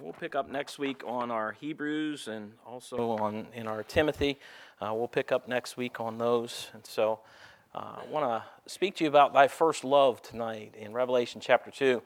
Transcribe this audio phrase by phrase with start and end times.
[0.00, 4.38] We'll pick up next week on our Hebrews and also on in our Timothy.
[4.78, 6.68] Uh, we'll pick up next week on those.
[6.74, 7.20] And so
[7.74, 11.70] uh, I want to speak to you about thy first love tonight in Revelation chapter
[11.70, 12.02] 2.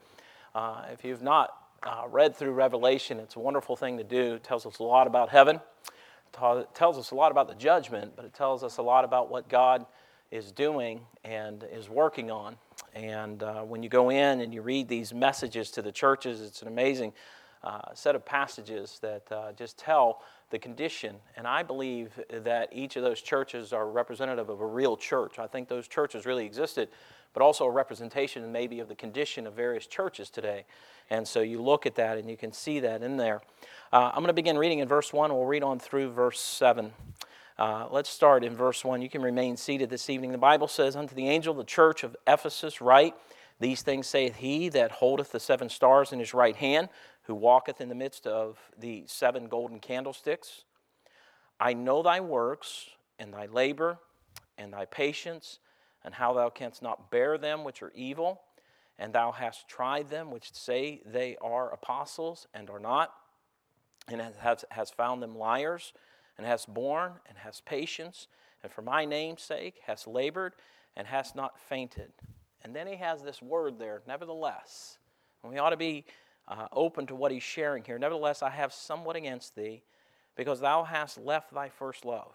[0.55, 1.51] Uh, if you've not
[1.83, 4.35] uh, read through Revelation, it's a wonderful thing to do.
[4.35, 8.13] It tells us a lot about heaven, it tells us a lot about the judgment,
[8.15, 9.85] but it tells us a lot about what God
[10.31, 12.57] is doing and is working on.
[12.95, 16.63] And uh, when you go in and you read these messages to the churches, it's
[16.63, 17.13] an amazing
[17.63, 21.17] a uh, set of passages that uh, just tell the condition.
[21.37, 25.39] And I believe that each of those churches are representative of a real church.
[25.39, 26.89] I think those churches really existed,
[27.35, 30.65] but also a representation maybe of the condition of various churches today.
[31.11, 33.43] And so you look at that and you can see that in there.
[33.93, 35.31] Uh, I'm going to begin reading in verse 1.
[35.31, 36.93] We'll read on through verse 7.
[37.59, 39.03] Uh, let's start in verse 1.
[39.03, 40.33] You can remain seated this evening.
[40.33, 43.15] The Bible says, Unto the angel of the church of Ephesus, write,
[43.59, 46.89] These things saith he that holdeth the seven stars in his right hand
[47.25, 50.65] who walketh in the midst of the seven golden candlesticks.
[51.59, 52.87] I know thy works,
[53.19, 53.99] and thy labor,
[54.57, 55.59] and thy patience,
[56.03, 58.41] and how thou canst not bear them which are evil,
[58.99, 63.13] and thou hast tried them which say they are apostles and are not,
[64.09, 65.93] and has, found them liars,
[66.39, 68.27] and hast borne, and hast patience,
[68.63, 70.55] and for my name's sake hast labored,
[70.97, 72.13] and hast not fainted.
[72.65, 74.99] And then he has this word there, nevertheless.
[75.43, 76.05] And we ought to be
[76.51, 77.99] uh, open to what he's sharing here.
[77.99, 79.83] Nevertheless, I have somewhat against thee,
[80.37, 82.33] because thou hast left thy first love.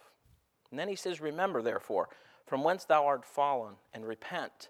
[0.72, 2.10] And then he says, Remember, therefore,
[2.46, 4.70] from whence thou art fallen, and repent,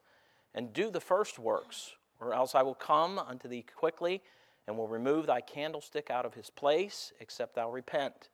[0.54, 4.22] and do the first works, or else I will come unto thee quickly,
[4.68, 8.30] and will remove thy candlestick out of his place, except thou repent.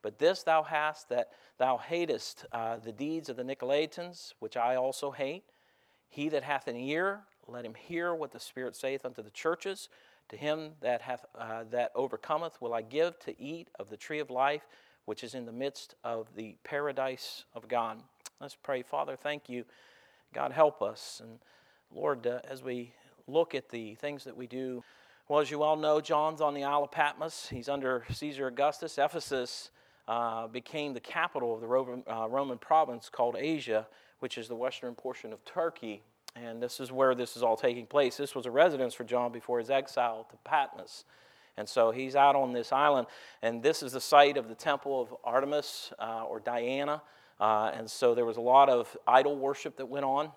[0.00, 4.76] But this thou hast that thou hatest uh, the deeds of the Nicolaitans, which I
[4.76, 5.44] also hate.
[6.08, 9.88] He that hath an ear, let him hear what the Spirit saith unto the churches.
[10.30, 14.18] To him that, hath, uh, that overcometh will I give to eat of the tree
[14.18, 14.66] of life,
[15.04, 18.02] which is in the midst of the paradise of God.
[18.40, 18.82] Let's pray.
[18.82, 19.64] Father, thank you.
[20.34, 21.20] God, help us.
[21.22, 21.38] And
[21.92, 22.92] Lord, uh, as we
[23.28, 24.82] look at the things that we do,
[25.28, 27.48] well, as you all know, John's on the Isle of Patmos.
[27.48, 28.98] He's under Caesar Augustus.
[28.98, 29.70] Ephesus
[30.08, 33.86] uh, became the capital of the Roman, uh, Roman province called Asia,
[34.18, 36.02] which is the western portion of Turkey.
[36.44, 38.16] And this is where this is all taking place.
[38.18, 41.04] This was a residence for John before his exile to Patmos.
[41.56, 43.06] And so he's out on this island,
[43.40, 47.00] and this is the site of the temple of Artemis uh, or Diana.
[47.40, 50.30] Uh, and so there was a lot of idol worship that went on.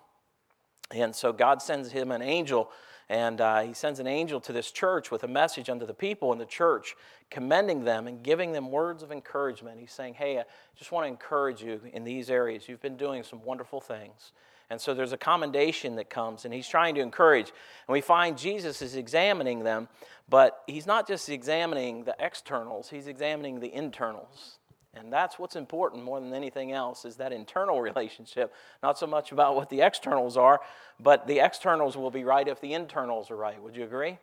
[0.90, 2.70] And so God sends him an angel,
[3.10, 6.32] and uh, he sends an angel to this church with a message unto the people
[6.32, 6.94] in the church,
[7.30, 9.78] commending them and giving them words of encouragement.
[9.78, 10.44] He's saying, Hey, I
[10.76, 12.66] just want to encourage you in these areas.
[12.68, 14.32] You've been doing some wonderful things.
[14.70, 17.48] And so there's a commendation that comes, and he's trying to encourage.
[17.48, 19.88] And we find Jesus is examining them,
[20.28, 24.58] but he's not just examining the externals, he's examining the internals.
[24.94, 28.54] And that's what's important more than anything else is that internal relationship.
[28.82, 30.60] Not so much about what the externals are,
[31.00, 33.60] but the externals will be right if the internals are right.
[33.60, 34.18] Would you agree?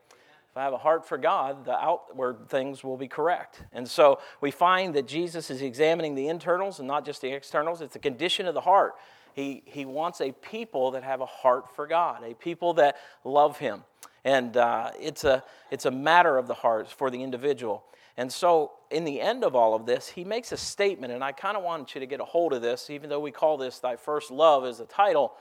[0.49, 3.63] If I have a heart for God, the outward things will be correct.
[3.73, 7.81] And so we find that Jesus is examining the internals and not just the externals.
[7.81, 8.93] It's the condition of the heart.
[9.37, 13.59] He, he wants a people that have a heart for God, a people that love
[13.59, 13.83] Him.
[14.23, 17.83] And uh, it's, a, it's a matter of the heart for the individual.
[18.17, 21.33] And so, in the end of all of this, he makes a statement, and I
[21.33, 23.77] kind of want you to get a hold of this, even though we call this
[23.77, 25.33] Thy First Love as the title.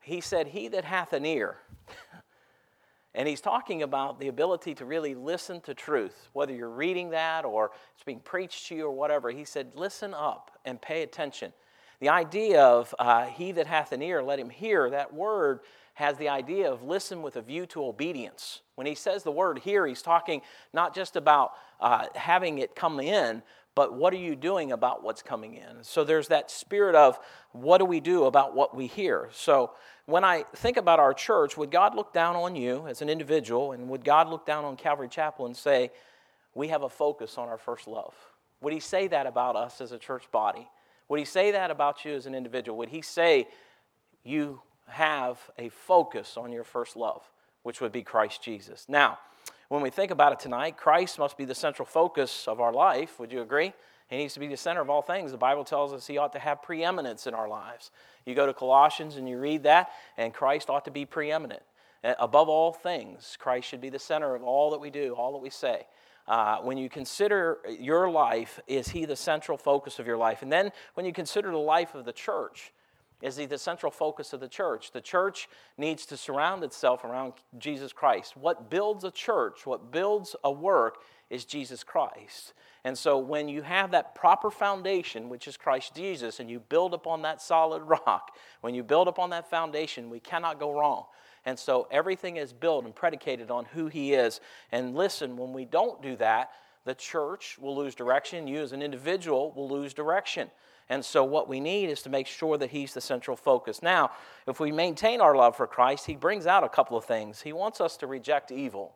[0.00, 1.54] He said, He that hath an ear.
[3.16, 7.44] And he's talking about the ability to really listen to truth, whether you're reading that
[7.44, 9.30] or it's being preached to you or whatever.
[9.30, 11.52] He said, Listen up and pay attention.
[12.04, 15.60] The idea of uh, he that hath an ear, let him hear, that word
[15.94, 18.60] has the idea of listen with a view to obedience.
[18.74, 20.42] When he says the word here, he's talking
[20.74, 23.42] not just about uh, having it come in,
[23.74, 25.82] but what are you doing about what's coming in?
[25.82, 27.18] So there's that spirit of
[27.52, 29.30] what do we do about what we hear?
[29.32, 29.70] So
[30.04, 33.72] when I think about our church, would God look down on you as an individual,
[33.72, 35.90] and would God look down on Calvary Chapel and say,
[36.54, 38.12] we have a focus on our first love?
[38.60, 40.68] Would he say that about us as a church body?
[41.08, 42.78] Would he say that about you as an individual?
[42.78, 43.48] Would he say
[44.24, 47.22] you have a focus on your first love,
[47.62, 48.86] which would be Christ Jesus?
[48.88, 49.18] Now,
[49.68, 53.18] when we think about it tonight, Christ must be the central focus of our life.
[53.18, 53.72] Would you agree?
[54.08, 55.30] He needs to be the center of all things.
[55.32, 57.90] The Bible tells us he ought to have preeminence in our lives.
[58.26, 61.62] You go to Colossians and you read that, and Christ ought to be preeminent.
[62.02, 65.38] Above all things, Christ should be the center of all that we do, all that
[65.42, 65.86] we say.
[66.26, 70.40] Uh, when you consider your life, is he the central focus of your life?
[70.42, 72.72] And then when you consider the life of the church,
[73.20, 74.90] is he the central focus of the church?
[74.92, 75.48] The church
[75.78, 78.36] needs to surround itself around Jesus Christ.
[78.36, 80.98] What builds a church, what builds a work,
[81.30, 82.52] is Jesus Christ.
[82.84, 86.92] And so when you have that proper foundation, which is Christ Jesus, and you build
[86.94, 91.04] upon that solid rock, when you build upon that foundation, we cannot go wrong.
[91.46, 94.40] And so everything is built and predicated on who He is.
[94.72, 96.50] And listen, when we don't do that,
[96.84, 98.46] the church will lose direction.
[98.46, 100.50] You, as an individual, will lose direction.
[100.90, 103.82] And so, what we need is to make sure that He's the central focus.
[103.82, 104.10] Now,
[104.46, 107.40] if we maintain our love for Christ, He brings out a couple of things.
[107.40, 108.94] He wants us to reject evil.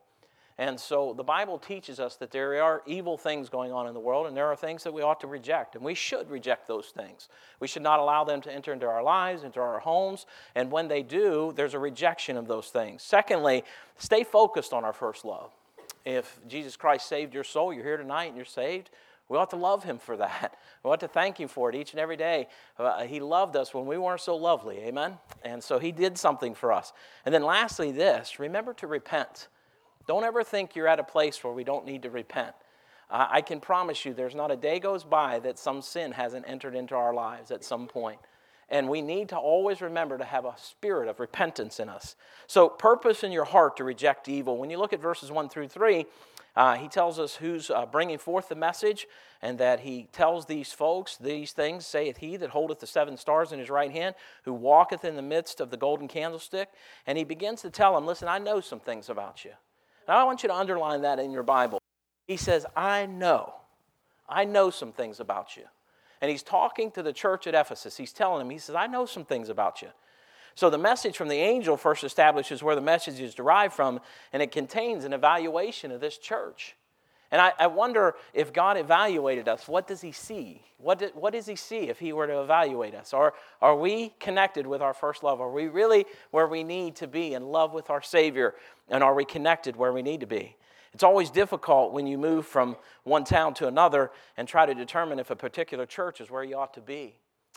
[0.60, 4.00] And so the Bible teaches us that there are evil things going on in the
[4.00, 6.88] world, and there are things that we ought to reject, and we should reject those
[6.88, 7.28] things.
[7.60, 10.26] We should not allow them to enter into our lives, into our homes,
[10.56, 13.04] and when they do, there's a rejection of those things.
[13.04, 13.62] Secondly,
[13.98, 15.52] stay focused on our first love.
[16.04, 18.90] If Jesus Christ saved your soul, you're here tonight and you're saved,
[19.28, 20.54] we ought to love him for that.
[20.84, 22.46] We ought to thank him for it each and every day.
[22.78, 25.18] Uh, he loved us when we weren't so lovely, amen?
[25.42, 26.92] And so he did something for us.
[27.26, 29.48] And then lastly, this remember to repent.
[30.08, 32.54] Don't ever think you're at a place where we don't need to repent.
[33.10, 36.46] Uh, I can promise you there's not a day goes by that some sin hasn't
[36.48, 38.18] entered into our lives at some point.
[38.70, 42.16] And we need to always remember to have a spirit of repentance in us.
[42.46, 44.56] So, purpose in your heart to reject evil.
[44.58, 46.04] When you look at verses 1 through 3,
[46.56, 49.06] uh, he tells us who's uh, bringing forth the message,
[49.42, 53.52] and that he tells these folks, These things saith he that holdeth the seven stars
[53.52, 54.14] in his right hand,
[54.44, 56.68] who walketh in the midst of the golden candlestick.
[57.06, 59.52] And he begins to tell them, Listen, I know some things about you.
[60.08, 61.78] Now, I want you to underline that in your Bible.
[62.26, 63.52] He says, I know.
[64.26, 65.64] I know some things about you.
[66.22, 67.96] And he's talking to the church at Ephesus.
[67.98, 69.88] He's telling them, he says, I know some things about you.
[70.54, 74.00] So the message from the angel first establishes where the message is derived from,
[74.32, 76.74] and it contains an evaluation of this church.
[77.30, 80.62] And I, I, wonder if God evaluated us, what does He see?
[80.78, 83.12] What, what does He see if He were to evaluate us?
[83.12, 85.40] Or are we connected with our first love?
[85.40, 88.54] Are we really where we need to be in love with our Savior?
[88.88, 90.56] And are we connected where we need to be?
[90.94, 95.18] It's always difficult when you move from one town to another and try to determine
[95.18, 97.14] if a particular church is where you ought to be.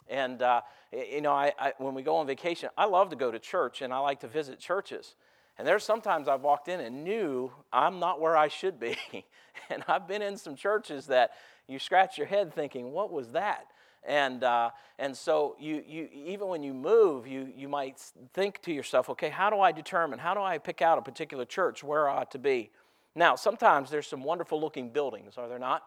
[0.10, 3.32] And, uh, you know, I, I, when we go on vacation, I love to go
[3.32, 5.16] to church and I like to visit churches.
[5.62, 8.98] And there's sometimes I've walked in and knew I'm not where I should be.
[9.70, 11.34] and I've been in some churches that
[11.68, 13.68] you scratch your head thinking, what was that?
[14.04, 18.00] And, uh, and so you, you, even when you move, you, you might
[18.34, 20.18] think to yourself, okay, how do I determine?
[20.18, 22.72] How do I pick out a particular church where I ought to be?
[23.14, 25.84] Now, sometimes there's some wonderful looking buildings, are there not?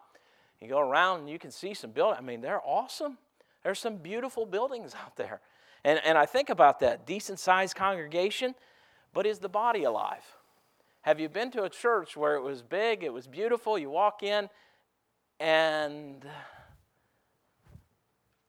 [0.61, 2.19] You go around and you can see some buildings.
[2.21, 3.17] I mean, they're awesome.
[3.65, 5.41] There's some beautiful buildings out there.
[5.83, 8.55] And, and I think about that decent sized congregation
[9.15, 10.25] but is the body alive?
[11.03, 14.23] Have you been to a church where it was big, it was beautiful, you walk
[14.23, 14.49] in,
[15.39, 16.27] and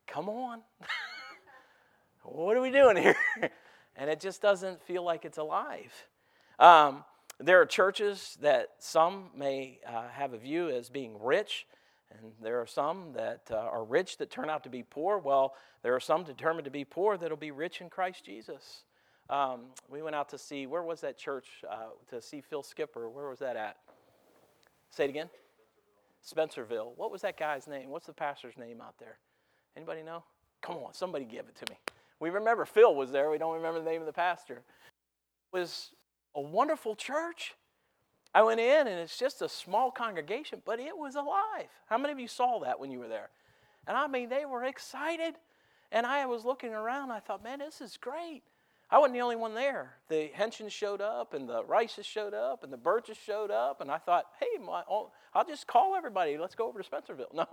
[0.09, 0.63] come on.
[2.25, 3.15] what are we doing here?
[3.97, 5.93] and it just doesn't feel like it's alive.
[6.59, 7.05] Um,
[7.39, 11.65] there are churches that some may uh, have a view as being rich,
[12.11, 15.17] and there are some that uh, are rich that turn out to be poor.
[15.19, 15.55] Well,
[15.85, 18.83] there are some determined to be poor that'll be rich in Christ Jesus.
[19.29, 21.47] Um, we went out to see, where was that church?
[21.69, 23.09] Uh, to see Phil Skipper.
[23.11, 23.77] Where was that at?
[24.91, 25.29] Say it again.
[26.25, 26.97] Spencerville.
[26.97, 27.89] What was that guy's name?
[27.91, 29.19] What's the pastor's name out there?
[29.77, 30.23] Anybody know?
[30.63, 31.79] Come on, somebody give it to me.
[32.19, 33.31] We remember Phil was there.
[33.31, 34.55] We don't remember the name of the pastor.
[35.53, 35.91] It was
[36.35, 37.55] a wonderful church.
[38.35, 41.69] I went in and it's just a small congregation, but it was alive.
[41.89, 43.31] How many of you saw that when you were there?
[43.87, 45.35] And I mean, they were excited.
[45.93, 47.11] And I was looking around.
[47.13, 48.43] I thought, man, this is great.
[48.89, 49.95] I wasn't the only one there.
[50.09, 53.91] The Henshins showed up, and the Rices showed up, and the Birches showed up, and
[53.91, 55.13] I thought, hey, my, I'll
[55.47, 56.39] just call everybody.
[56.39, 57.25] Let's go over to Spencerville.
[57.37, 57.47] No,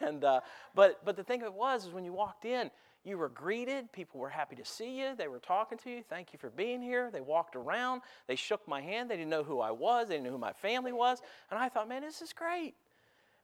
[0.00, 0.40] and uh,
[0.74, 2.70] but but the thing of it was is when you walked in,
[3.04, 3.90] you were greeted.
[3.92, 5.16] People were happy to see you.
[5.16, 6.02] They were talking to you.
[6.08, 7.10] Thank you for being here.
[7.10, 8.02] They walked around.
[8.28, 9.10] They shook my hand.
[9.10, 10.08] They didn't know who I was.
[10.08, 11.20] They didn't know who my family was.
[11.50, 12.74] And I thought, man, this is great,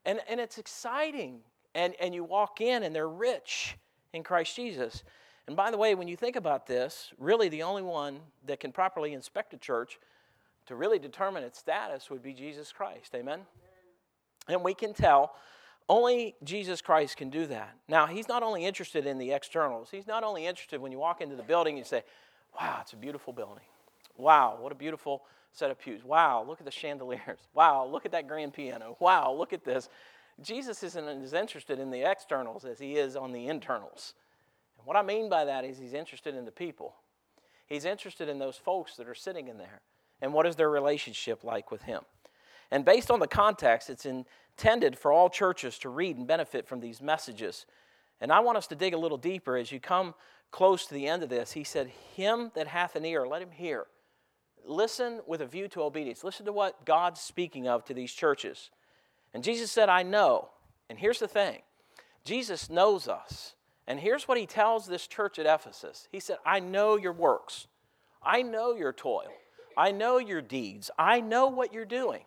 [0.04, 1.40] and and it's exciting.
[1.74, 3.76] And and you walk in, and they're rich
[4.12, 5.02] in Christ Jesus.
[5.50, 8.70] And by the way, when you think about this, really the only one that can
[8.70, 9.98] properly inspect a church
[10.66, 13.12] to really determine its status would be Jesus Christ.
[13.16, 13.40] Amen?
[13.40, 13.42] Amen.
[14.46, 15.34] And we can tell
[15.88, 17.68] only Jesus Christ can do that.
[17.88, 21.20] Now, he's not only interested in the externals, he's not only interested when you walk
[21.20, 22.04] into the building and say,
[22.60, 23.64] wow, it's a beautiful building.
[24.16, 26.04] Wow, what a beautiful set of pews.
[26.04, 27.40] Wow, look at the chandeliers.
[27.54, 28.96] Wow, look at that grand piano.
[29.00, 29.88] Wow, look at this.
[30.40, 34.14] Jesus isn't as interested in the externals as he is on the internals.
[34.80, 36.94] And what I mean by that is he's interested in the people.
[37.66, 39.80] He's interested in those folks that are sitting in there
[40.22, 42.02] and what is their relationship like with him.
[42.70, 46.80] And based on the context, it's intended for all churches to read and benefit from
[46.80, 47.66] these messages.
[48.22, 50.14] And I want us to dig a little deeper as you come
[50.50, 51.52] close to the end of this.
[51.52, 53.86] He said, Him that hath an ear, let him hear.
[54.64, 56.22] Listen with a view to obedience.
[56.24, 58.70] Listen to what God's speaking of to these churches.
[59.34, 60.48] And Jesus said, I know.
[60.88, 61.60] And here's the thing
[62.24, 63.54] Jesus knows us.
[63.90, 67.66] And here's what he tells this church at Ephesus He said, I know your works,
[68.22, 69.26] I know your toil,
[69.76, 72.22] I know your deeds, I know what you're doing.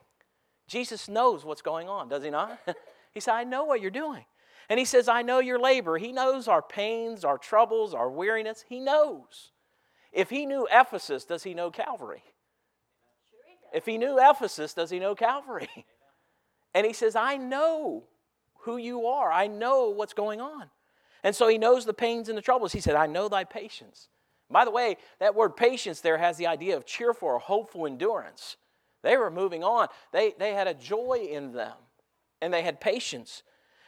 [0.68, 2.60] Jesus knows what's going on, does he not?
[3.14, 4.26] he said, I know what you're doing.
[4.68, 5.98] And he says, I know your labor.
[5.98, 8.66] He knows our pains, our troubles, our weariness.
[8.68, 9.54] He knows.
[10.12, 12.24] If he knew Ephesus, does he know Calvary?
[13.74, 15.70] If he knew Ephesus, does he know Calvary?
[16.76, 18.04] And he says, I know
[18.64, 19.32] who you are.
[19.32, 20.72] I know what's going on.
[21.24, 22.74] And so he knows the pains and the troubles.
[22.74, 24.10] He said, I know thy patience.
[24.52, 28.58] By the way, that word patience there has the idea of cheerful or hopeful endurance.
[29.02, 31.74] They were moving on, they, they had a joy in them,
[32.42, 33.44] and they had patience.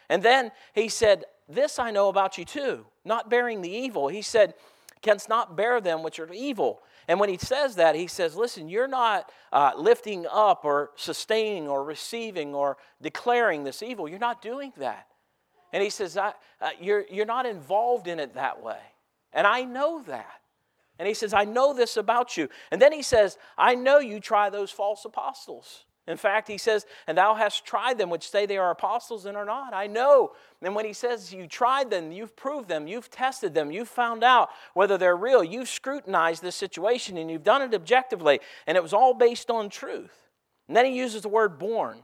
[0.09, 4.07] And then he said, This I know about you too, not bearing the evil.
[4.07, 4.55] He said,
[5.01, 6.81] Canst not bear them which are evil.
[7.07, 11.67] And when he says that, he says, Listen, you're not uh, lifting up or sustaining
[11.67, 14.07] or receiving or declaring this evil.
[14.09, 15.07] You're not doing that.
[15.73, 18.79] And he says, I, uh, you're, you're not involved in it that way.
[19.33, 20.41] And I know that.
[20.97, 22.47] And he says, I know this about you.
[22.71, 25.85] And then he says, I know you try those false apostles.
[26.07, 29.35] In fact, he says, And thou hast tried them which say they are apostles and
[29.35, 29.73] are not.
[29.73, 30.31] I know.
[30.61, 34.23] And when he says you tried them, you've proved them, you've tested them, you've found
[34.23, 38.39] out whether they're real, you've scrutinized this situation and you've done it objectively.
[38.67, 40.13] And it was all based on truth.
[40.67, 42.03] And then he uses the word born.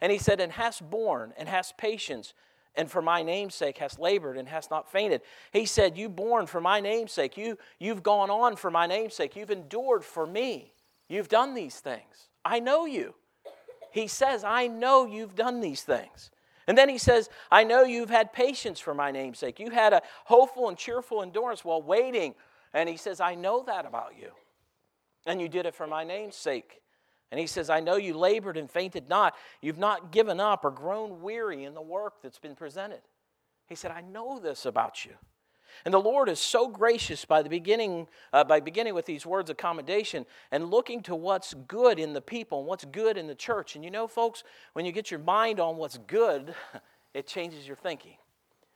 [0.00, 2.32] And he said, And hast borne and hast patience
[2.76, 5.22] and for my name's sake hast labored and hast not fainted.
[5.52, 7.36] He said, You born for my name's sake.
[7.36, 9.36] You, you've gone on for my name's sake.
[9.36, 10.72] You've endured for me.
[11.08, 12.28] You've done these things.
[12.44, 13.14] I know you.
[13.92, 16.30] He says, I know you've done these things.
[16.68, 19.58] And then he says, I know you've had patience for my name's sake.
[19.58, 22.34] You had a hopeful and cheerful endurance while waiting.
[22.72, 24.28] And he says, I know that about you.
[25.26, 26.80] And you did it for my name's sake.
[27.30, 29.34] And he says, I know you labored and fainted not.
[29.60, 33.00] You've not given up or grown weary in the work that's been presented.
[33.68, 35.12] He said, I know this about you.
[35.84, 39.48] And the Lord is so gracious by the beginning, uh, by beginning with these words
[39.48, 43.36] of commendation and looking to what's good in the people and what's good in the
[43.36, 43.76] church.
[43.76, 46.54] And you know, folks, when you get your mind on what's good,
[47.14, 48.14] it changes your thinking.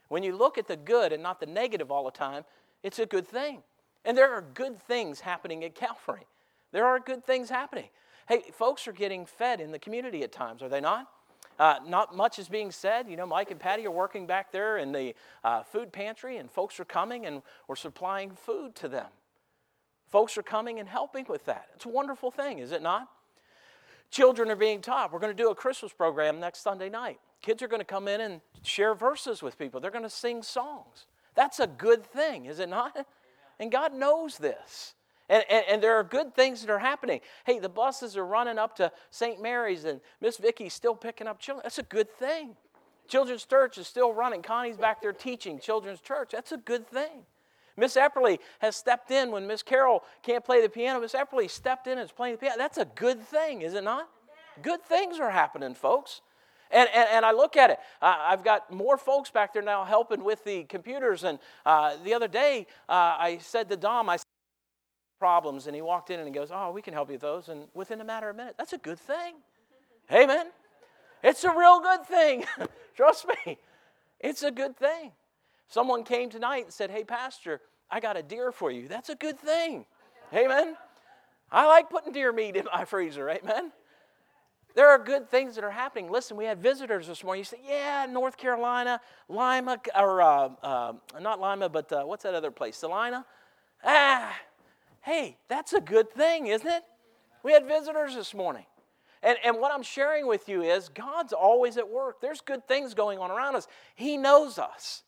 [0.09, 2.45] When you look at the good and not the negative all the time,
[2.85, 3.65] it's a good thing.
[4.05, 6.27] And there are good things happening at Calvary.
[6.71, 7.89] There are good things happening.
[8.27, 11.09] Hey, folks are getting fed in the community at times, are they not?
[11.59, 13.07] Uh, not much is being said.
[13.09, 15.15] You know, Mike and Patty are working back there in the
[15.45, 19.07] uh, food pantry, and folks are coming and we're supplying food to them.
[20.09, 21.67] Folks are coming and helping with that.
[21.75, 23.09] It's a wonderful thing, is it not?
[24.11, 25.13] Children are being taught.
[25.13, 27.21] We're going to do a Christmas program next Sunday night.
[27.43, 30.43] Kids are going to come in and share verses with people, they're going to sing
[30.43, 31.07] songs.
[31.35, 32.97] That's a good thing, is it not?
[33.59, 34.95] And God knows this.
[35.29, 37.21] And, and, and, there are good things that are happening.
[37.45, 39.41] Hey, the buses are running up to St.
[39.41, 41.63] Mary's, and Miss Vicky's still picking up children.
[41.63, 42.57] That's a good thing.
[43.09, 44.43] Children's Church is still running.
[44.43, 46.31] Connie's back there teaching Children's Church.
[46.33, 47.23] That's a good thing.
[47.77, 51.01] Miss Epperly has stepped in when Miss Carol can't play the piano.
[51.01, 52.55] Miss Epperly stepped in and is playing the piano.
[52.59, 54.09] That's a good thing, is it not?
[54.63, 56.21] Good things are happening, folks.
[56.71, 57.79] And, and, and, I look at it.
[58.03, 61.25] I, have got more folks back there now helping with the computers.
[61.25, 64.25] And uh, the other day, uh, I said to Dom, I said,
[65.19, 67.49] problems and he walked in and he goes, Oh, we can help you with those.
[67.49, 69.35] And within a matter of minutes, that's a good thing.
[70.13, 70.47] Amen.
[71.23, 72.45] It's a real good thing.
[72.97, 73.59] Trust me,
[74.21, 75.13] it's a good thing.
[75.69, 78.89] Someone came tonight and said, Hey, Pastor, I got a deer for you.
[78.89, 79.87] That's a good thing.
[80.33, 80.77] Amen.
[81.51, 83.29] I like putting deer meat in my freezer.
[83.31, 83.73] Amen.
[84.75, 86.11] There are good things that are happening.
[86.11, 87.43] Listen, we had visitors this morning.
[87.43, 92.35] You said, yeah, North Carolina, Lima, or uh, uh, not Lima, but uh, what's that
[92.35, 92.77] other place?
[92.79, 93.25] Salina?
[93.85, 94.35] Ah,
[95.05, 96.83] hey, that's a good thing, isn't it?
[97.43, 98.65] We had visitors this morning.
[99.23, 102.21] And, and what I'm sharing with you is God's always at work.
[102.21, 103.67] There's good things going on around us.
[103.95, 105.03] He knows us,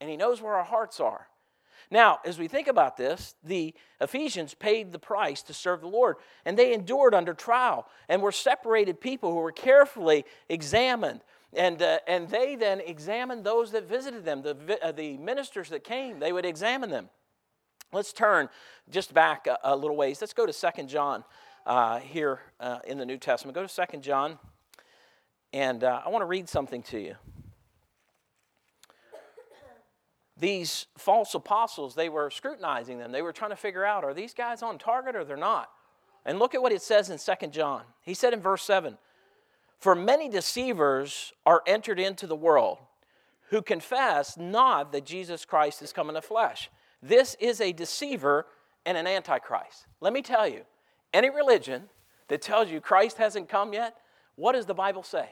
[0.00, 1.26] and He knows where our hearts are.
[1.90, 6.16] Now, as we think about this, the Ephesians paid the price to serve the Lord,
[6.44, 11.20] and they endured under trial and were separated people who were carefully examined.
[11.52, 15.84] And, uh, and they then examined those that visited them, the, uh, the ministers that
[15.84, 17.08] came, they would examine them.
[17.92, 18.48] Let's turn
[18.90, 20.20] just back a, a little ways.
[20.20, 21.24] Let's go to Second John
[21.66, 23.54] uh, here uh, in the New Testament.
[23.54, 24.38] Go to Second John,
[25.52, 27.14] and uh, I want to read something to you.
[30.38, 33.12] These false apostles, they were scrutinizing them.
[33.12, 35.70] They were trying to figure out are these guys on target or they're not?
[36.26, 37.82] And look at what it says in Second John.
[38.02, 38.98] He said in verse 7
[39.78, 42.78] For many deceivers are entered into the world
[43.50, 46.68] who confess not that Jesus Christ is come in the flesh.
[47.06, 48.46] This is a deceiver
[48.84, 49.86] and an antichrist.
[50.00, 50.62] Let me tell you,
[51.14, 51.84] any religion
[52.28, 53.96] that tells you Christ hasn't come yet,
[54.34, 55.28] what does the Bible say?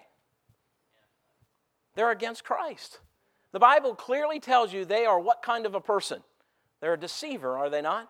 [1.97, 3.01] They're against Christ.
[3.53, 6.23] The Bible clearly tells you they are what kind of a person?
[6.81, 8.09] They're a deceiver, are they not?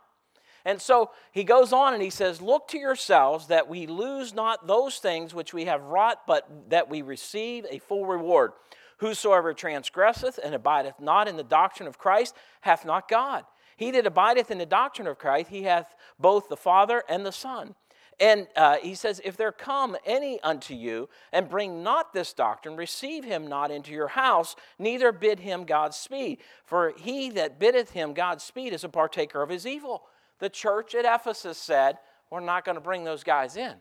[0.66, 4.66] And so he goes on and he says, Look to yourselves that we lose not
[4.66, 8.52] those things which we have wrought, but that we receive a full reward.
[8.98, 13.44] Whosoever transgresseth and abideth not in the doctrine of Christ hath not God.
[13.76, 17.32] He that abideth in the doctrine of Christ, he hath both the Father and the
[17.32, 17.74] Son.
[18.20, 22.76] And uh, he says, If there come any unto you and bring not this doctrine,
[22.76, 26.38] receive him not into your house, neither bid him Godspeed.
[26.64, 30.04] For he that biddeth him Godspeed is a partaker of his evil.
[30.38, 31.98] The church at Ephesus said,
[32.30, 33.74] We're not going to bring those guys in.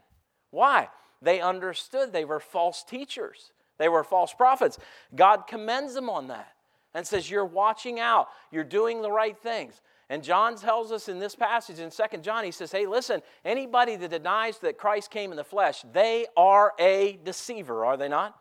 [0.49, 0.89] Why?
[1.21, 4.79] They understood they were false teachers, they were false prophets.
[5.15, 6.53] God commends them on that
[6.93, 9.81] and says, You're watching out, you're doing the right things.
[10.09, 13.95] And John tells us in this passage in Second John, he says, Hey, listen, anybody
[13.95, 18.35] that denies that Christ came in the flesh, they are a deceiver, are they not?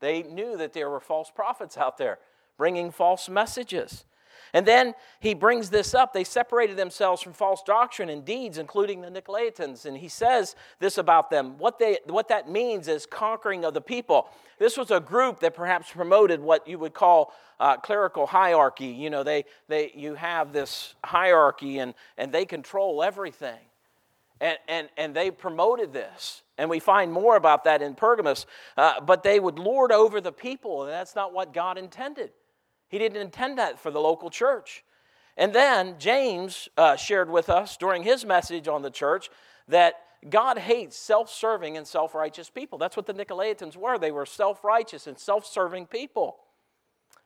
[0.00, 2.18] They knew that there were false prophets out there
[2.56, 4.04] bringing false messages.
[4.52, 6.12] And then he brings this up.
[6.12, 9.86] They separated themselves from false doctrine and deeds, including the Nicolaitans.
[9.86, 11.58] And he says this about them.
[11.58, 14.28] What, they, what that means is conquering of the people.
[14.58, 18.86] This was a group that perhaps promoted what you would call uh, clerical hierarchy.
[18.86, 23.58] You know, they, they, you have this hierarchy and, and they control everything.
[24.42, 26.42] And, and, and they promoted this.
[26.58, 28.46] And we find more about that in Pergamos.
[28.76, 32.30] Uh, but they would lord over the people, and that's not what God intended.
[32.90, 34.84] He didn't intend that for the local church.
[35.36, 39.30] And then James uh, shared with us during his message on the church
[39.68, 39.94] that
[40.28, 42.76] God hates self serving and self righteous people.
[42.78, 43.96] That's what the Nicolaitans were.
[43.96, 46.36] They were self righteous and self serving people.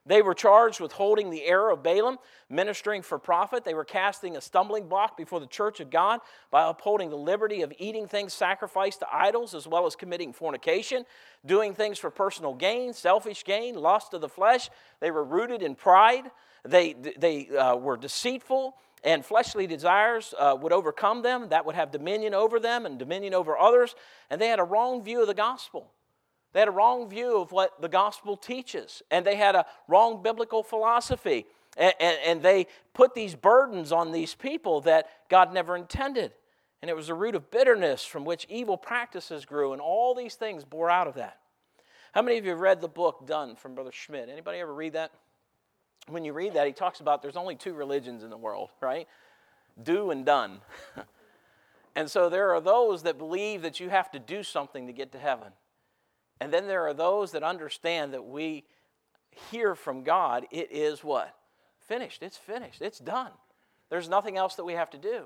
[0.06, 2.18] They were charged with holding the error of Balaam,
[2.50, 3.64] ministering for profit.
[3.64, 6.20] They were casting a stumbling block before the church of God
[6.50, 11.06] by upholding the liberty of eating things sacrificed to idols, as well as committing fornication,
[11.46, 14.68] doing things for personal gain, selfish gain, lust of the flesh.
[15.00, 16.24] They were rooted in pride.
[16.66, 21.48] They, they uh, were deceitful and fleshly desires uh, would overcome them.
[21.48, 23.94] That would have dominion over them and dominion over others.
[24.28, 25.90] And they had a wrong view of the gospel.
[26.54, 30.22] They had a wrong view of what the gospel teaches, and they had a wrong
[30.22, 31.46] biblical philosophy.
[31.76, 36.30] And, and, and, they put these burdens on these people that God never intended.
[36.80, 40.36] And it was a root of bitterness from which evil practices grew, and all these
[40.36, 41.38] things bore out of that.
[42.12, 44.28] How many of you have read the book Done from Brother Schmidt?
[44.30, 45.10] Anybody ever read that?
[46.06, 49.08] When you read that, he talks about there's only two religions in the world, right?
[49.82, 50.60] Do and done.
[51.96, 55.10] and so there are those that believe that you have to do something to get
[55.10, 55.48] to heaven.
[56.44, 58.64] And then there are those that understand that we
[59.50, 61.34] hear from God, it is what?
[61.88, 62.22] Finished.
[62.22, 62.82] It's finished.
[62.82, 63.30] It's done.
[63.88, 65.24] There's nothing else that we have to do.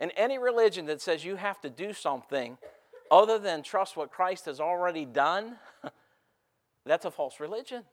[0.00, 2.58] And any religion that says you have to do something
[3.12, 5.54] other than trust what Christ has already done,
[6.84, 7.84] that's a false religion.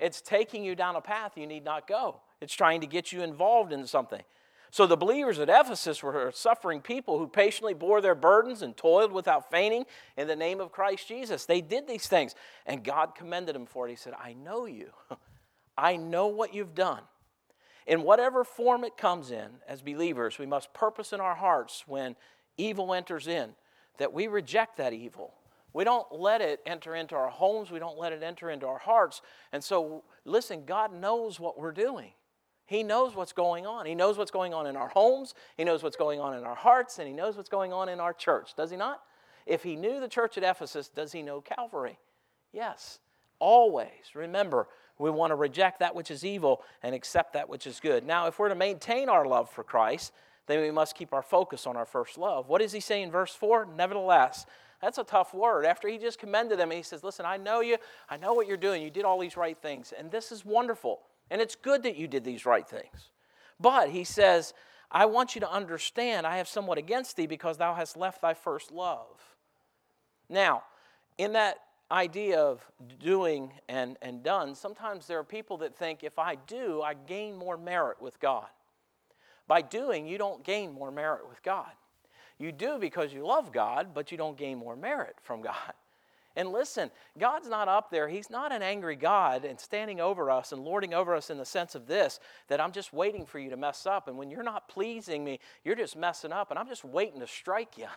[0.00, 2.22] It's taking you down a path you need not go.
[2.40, 4.22] It's trying to get you involved in something.
[4.70, 9.12] So the believers at Ephesus were suffering people who patiently bore their burdens and toiled
[9.12, 11.46] without fainting in the name of Christ Jesus.
[11.46, 12.34] They did these things,
[12.66, 13.90] and God commended them for it.
[13.90, 14.90] He said, I know you,
[15.78, 17.02] I know what you've done.
[17.86, 22.16] In whatever form it comes in, as believers, we must purpose in our hearts when
[22.58, 23.52] evil enters in
[23.96, 25.32] that we reject that evil.
[25.72, 28.78] We don't let it enter into our homes, we don't let it enter into our
[28.78, 29.22] hearts.
[29.52, 32.12] And so, listen, God knows what we're doing.
[32.68, 33.86] He knows what's going on.
[33.86, 35.34] He knows what's going on in our homes.
[35.56, 37.98] He knows what's going on in our hearts, and He knows what's going on in
[37.98, 39.00] our church, does He not?
[39.46, 41.98] If He knew the church at Ephesus, does He know Calvary?
[42.52, 42.98] Yes.
[43.38, 47.80] Always remember, we want to reject that which is evil and accept that which is
[47.80, 48.04] good.
[48.04, 50.12] Now, if we're to maintain our love for Christ,
[50.46, 52.48] then we must keep our focus on our first love.
[52.48, 53.68] What does he say in verse 4?
[53.76, 54.44] Nevertheless,
[54.82, 55.64] that's a tough word.
[55.64, 57.76] After he just commended them, he says, Listen, I know you.
[58.10, 58.82] I know what you're doing.
[58.82, 59.94] You did all these right things.
[59.96, 61.00] And this is wonderful.
[61.30, 63.10] And it's good that you did these right things.
[63.60, 64.54] But he says,
[64.90, 68.34] I want you to understand I have somewhat against thee because thou hast left thy
[68.34, 69.20] first love.
[70.28, 70.62] Now,
[71.18, 71.58] in that
[71.90, 72.62] idea of
[72.98, 77.36] doing and, and done, sometimes there are people that think if I do, I gain
[77.36, 78.46] more merit with God.
[79.46, 81.70] By doing, you don't gain more merit with God.
[82.38, 85.72] You do because you love God, but you don't gain more merit from God.
[86.38, 88.08] And listen, God's not up there.
[88.08, 91.44] He's not an angry God and standing over us and lording over us in the
[91.44, 94.06] sense of this that I'm just waiting for you to mess up.
[94.06, 97.26] And when you're not pleasing me, you're just messing up and I'm just waiting to
[97.26, 97.88] strike you.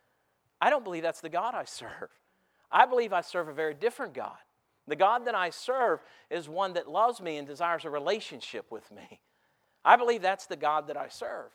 [0.62, 2.08] I don't believe that's the God I serve.
[2.72, 4.38] I believe I serve a very different God.
[4.88, 8.90] The God that I serve is one that loves me and desires a relationship with
[8.90, 9.20] me.
[9.84, 11.50] I believe that's the God that I serve.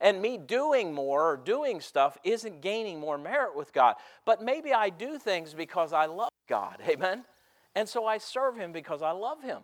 [0.00, 3.96] And me doing more or doing stuff isn't gaining more merit with God.
[4.24, 6.78] But maybe I do things because I love God.
[6.88, 7.24] Amen?
[7.74, 9.58] And so I serve Him because I love Him.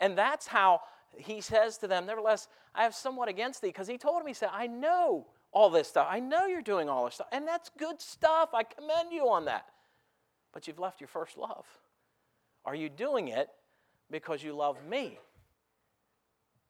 [0.00, 0.80] And that's how
[1.16, 3.68] He says to them, Nevertheless, I have somewhat against thee.
[3.68, 6.08] Because He told him, He said, I know all this stuff.
[6.10, 7.28] I know you're doing all this stuff.
[7.30, 8.50] And that's good stuff.
[8.54, 9.66] I commend you on that.
[10.54, 11.66] But you've left your first love.
[12.64, 13.48] Are you doing it
[14.10, 15.18] because you love me?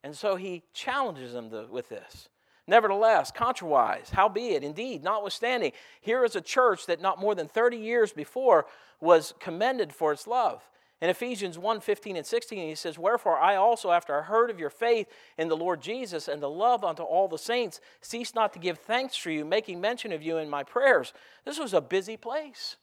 [0.03, 2.29] And so he challenges them to, with this.
[2.69, 8.13] Nevertheless, contrariwise, howbeit, indeed, notwithstanding, here is a church that not more than 30 years
[8.13, 8.67] before
[9.01, 10.69] was commended for its love.
[11.01, 14.59] In Ephesians 1 15 and 16, he says, Wherefore I also, after I heard of
[14.59, 15.07] your faith
[15.39, 18.79] in the Lord Jesus and the love unto all the saints, cease not to give
[18.79, 21.13] thanks for you, making mention of you in my prayers.
[21.45, 22.77] This was a busy place.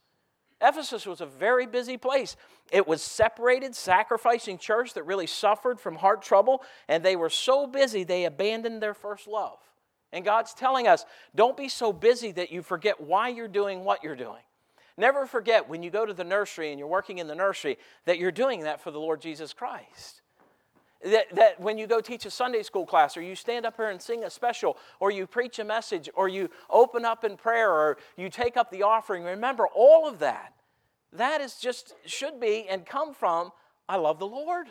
[0.62, 2.38] Ephesus was a very busy place.
[2.72, 7.68] It was separated, sacrificing church that really suffered from heart trouble, and they were so
[7.68, 9.58] busy they abandoned their first love.
[10.14, 14.04] And God's telling us don't be so busy that you forget why you're doing what
[14.04, 14.44] you're doing.
[14.96, 18.20] Never forget when you go to the nursery and you're working in the nursery that
[18.20, 20.22] you're doing that for the Lord Jesus Christ.
[21.04, 23.90] That, that when you go teach a Sunday school class, or you stand up here
[23.90, 27.70] and sing a special, or you preach a message, or you open up in prayer,
[27.72, 30.54] or you take up the offering, remember all of that.
[31.12, 33.50] That is just, should be and come from,
[33.90, 34.68] I love the Lord.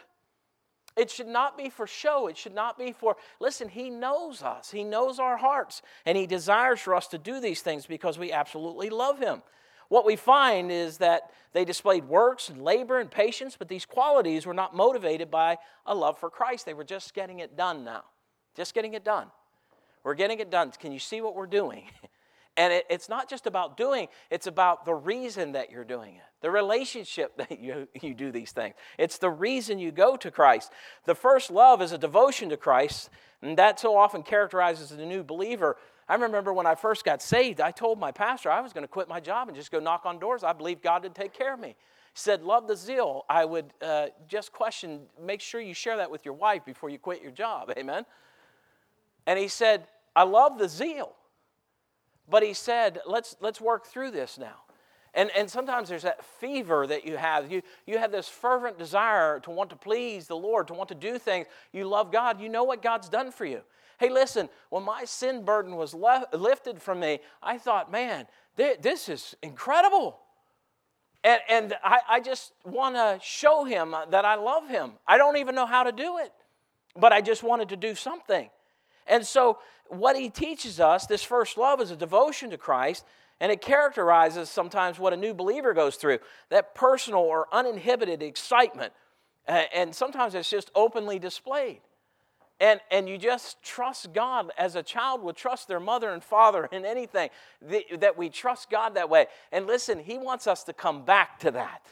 [0.97, 2.27] It should not be for show.
[2.27, 4.71] It should not be for, listen, He knows us.
[4.71, 5.81] He knows our hearts.
[6.05, 9.43] And He desires for us to do these things because we absolutely love Him.
[9.89, 14.47] What we find is that they displayed works and labor and patience, but these qualities
[14.47, 16.65] were not motivated by a love for Christ.
[16.65, 18.05] They were just getting it done now.
[18.55, 19.29] Just getting it done.
[20.05, 20.73] We're getting it done.
[20.79, 21.85] Can you see what we're doing?
[22.57, 26.23] And it, it's not just about doing, it's about the reason that you're doing it,
[26.43, 28.75] the relationship that you, you do these things.
[28.99, 30.71] It's the reason you go to Christ.
[31.07, 33.09] The first love is a devotion to Christ,
[33.41, 35.77] and that so often characterizes the new believer.
[36.09, 38.89] I remember when I first got saved, I told my pastor I was going to
[38.89, 40.45] quit my job and just go knock on doors.
[40.45, 41.75] I believed God would take care of me He
[42.13, 43.25] said, Love the zeal.
[43.31, 46.99] I would uh, just question, make sure you share that with your wife before you
[46.99, 47.71] quit your job.
[47.79, 48.05] Amen.
[49.27, 51.15] And he said, I love the zeal.
[52.33, 54.63] But he said, let's, let's work through this now.
[55.13, 57.53] And, and sometimes there's that fever that you have.
[57.53, 60.95] You, you have this fervent desire to want to please the Lord, to want to
[60.95, 61.47] do things.
[61.75, 62.41] You love God.
[62.41, 63.61] You know what God's done for you.
[64.01, 68.79] Hey, listen, when my sin burden was left, lifted from me, I thought, man, th-
[68.81, 70.19] this is incredible.
[71.23, 74.93] And, and I, I just want to show him that I love him.
[75.07, 76.33] I don't even know how to do it,
[76.99, 78.49] but I just wanted to do something.
[79.07, 83.05] And so, what he teaches us, this first love, is a devotion to Christ,
[83.41, 88.93] and it characterizes sometimes what a new believer goes through that personal or uninhibited excitement.
[89.47, 91.81] And sometimes it's just openly displayed.
[92.61, 96.67] And, and you just trust God as a child would trust their mother and father
[96.71, 97.29] in anything,
[97.61, 99.27] that we trust God that way.
[99.51, 101.85] And listen, He wants us to come back to that.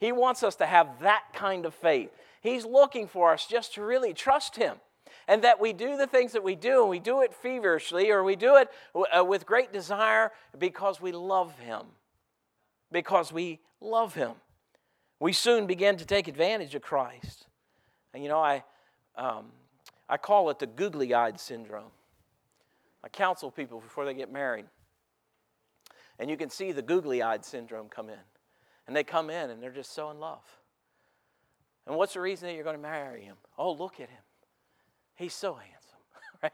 [0.00, 2.10] He wants us to have that kind of faith.
[2.40, 4.76] He's looking for us just to really trust Him
[5.28, 8.22] and that we do the things that we do, and we do it feverishly, or
[8.22, 8.68] we do it
[9.16, 11.82] uh, with great desire because we love Him.
[12.92, 14.32] Because we love Him.
[15.18, 17.46] We soon begin to take advantage of Christ.
[18.14, 18.62] And you know, I,
[19.16, 19.46] um,
[20.08, 21.90] I call it the googly eyed syndrome.
[23.02, 24.66] I counsel people before they get married.
[26.18, 28.14] And you can see the googly eyed syndrome come in.
[28.86, 30.42] And they come in and they're just so in love.
[31.86, 33.36] And what's the reason that you're going to marry him?
[33.58, 34.22] Oh, look at him.
[35.16, 35.98] He's so handsome,
[36.42, 36.52] right?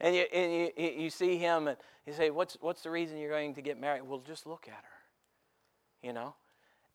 [0.00, 3.30] And you, and you, you see him and you say, what's, what's the reason you're
[3.30, 4.02] going to get married?
[4.02, 5.26] Well, just look at her,
[6.06, 6.34] you know?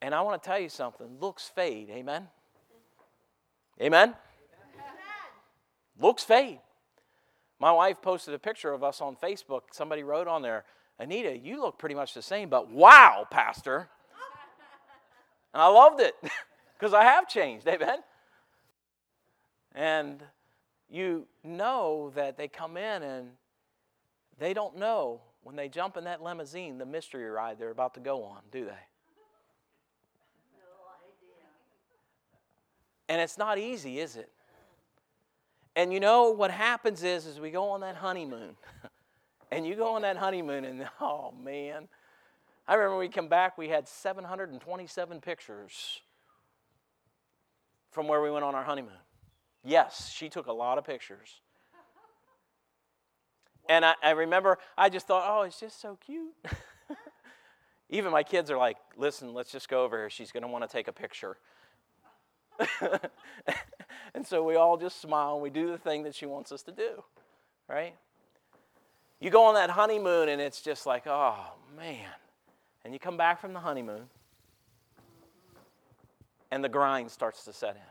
[0.02, 2.28] And I want to tell you something looks fade, amen?
[3.82, 4.08] Amen?
[4.10, 4.16] amen.
[6.00, 6.60] Looks fade.
[7.60, 9.62] My wife posted a picture of us on Facebook.
[9.72, 10.63] Somebody wrote on there,
[11.00, 13.88] Anita, you look pretty much the same, but wow, Pastor.
[15.56, 16.13] and I loved it
[16.78, 18.00] because I have changed, amen?
[19.74, 20.22] And
[20.89, 23.30] you know that they come in and
[24.39, 28.00] they don't know when they jump in that limousine the mystery ride they're about to
[28.00, 28.86] go on, do they?
[33.10, 34.30] and it's not easy is it
[35.78, 38.54] and you know what happens is is we go on that honeymoon
[39.52, 41.88] and you go on that honeymoon and oh man
[42.67, 46.02] i remember we come back we had 727 pictures
[47.91, 48.91] from where we went on our honeymoon
[49.63, 51.41] Yes, she took a lot of pictures.
[53.70, 56.34] And I, I remember I just thought, oh, it's just so cute.
[57.89, 60.10] Even my kids are like, listen, let's just go over here.
[60.10, 61.38] She's going to want to take a picture.
[64.13, 66.63] and so we all just smile and we do the thing that she wants us
[66.63, 67.04] to do,
[67.70, 67.93] right?
[69.20, 71.36] You go on that honeymoon and it's just like, oh,
[71.78, 72.08] man.
[72.86, 74.04] And you come back from the honeymoon
[76.52, 77.82] and the grind starts to set in.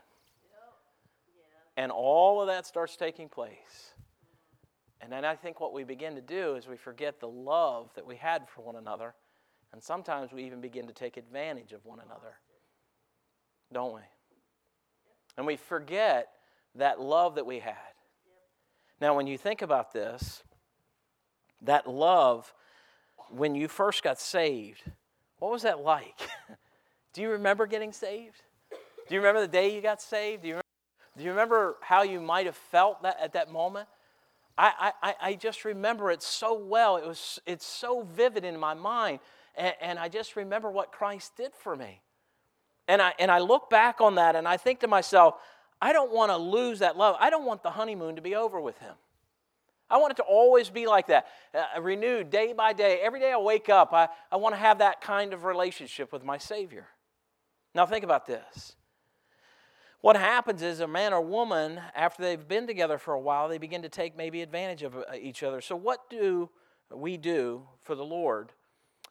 [1.77, 3.93] And all of that starts taking place.
[4.99, 8.05] And then I think what we begin to do is we forget the love that
[8.05, 9.13] we had for one another.
[9.71, 12.33] And sometimes we even begin to take advantage of one another,
[13.71, 14.01] don't we?
[15.37, 16.29] And we forget
[16.75, 17.75] that love that we had.
[18.99, 20.41] Now, when you think about this,
[21.61, 22.51] that love,
[23.29, 24.81] when you first got saved,
[25.37, 26.19] what was that like?
[27.13, 28.41] do you remember getting saved?
[29.07, 30.41] Do you remember the day you got saved?
[30.41, 30.61] Do you
[31.17, 33.89] do you remember how you might have felt that at that moment?
[34.57, 36.97] I, I, I just remember it so well.
[36.97, 39.19] It was, it's so vivid in my mind.
[39.55, 42.01] And, and I just remember what Christ did for me.
[42.87, 45.35] And I, and I look back on that and I think to myself,
[45.81, 47.15] I don't want to lose that love.
[47.19, 48.93] I don't want the honeymoon to be over with him.
[49.89, 52.99] I want it to always be like that, uh, renewed day by day.
[53.01, 56.23] Every day I wake up, I, I want to have that kind of relationship with
[56.23, 56.85] my Savior.
[57.73, 58.75] Now, think about this
[60.01, 63.57] what happens is a man or woman, after they've been together for a while, they
[63.57, 65.59] begin to take maybe advantage of uh, each other.
[65.61, 66.49] So, what do
[66.93, 68.51] we do for the Lord?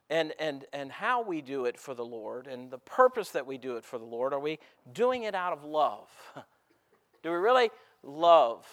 [0.08, 3.58] And, and, and how we do it for the Lord and the purpose that we
[3.58, 4.60] do it for the Lord, are we
[4.92, 6.08] doing it out of love?
[7.24, 7.70] do we really
[8.04, 8.64] love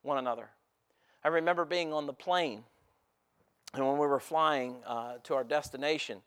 [0.00, 0.48] one another?
[1.22, 2.64] I remember being on the plane,
[3.74, 6.22] and when we were flying uh, to our destination,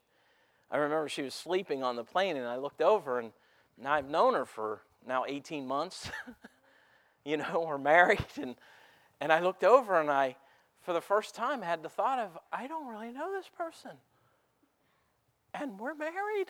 [0.70, 3.32] I remember she was sleeping on the plane, and I looked over and
[3.82, 6.08] now I've known her for now 18 months.
[7.24, 8.24] you know, we're married.
[8.40, 8.54] And,
[9.20, 10.36] and I looked over and I,
[10.82, 13.90] for the first time, had the thought of, I don't really know this person.
[15.54, 16.46] And we're married.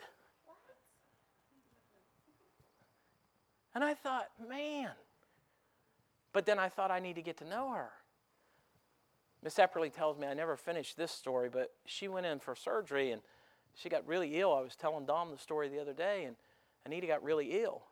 [3.75, 4.91] And I thought, man.
[6.35, 7.89] But then I thought I need to get to know her.
[9.43, 13.11] Miss Epperly tells me I never finished this story, but she went in for surgery
[13.11, 13.23] and
[13.75, 14.55] she got really ill.
[14.55, 16.37] I was telling Dom the story the other day, and
[16.85, 17.83] Anita got really ill.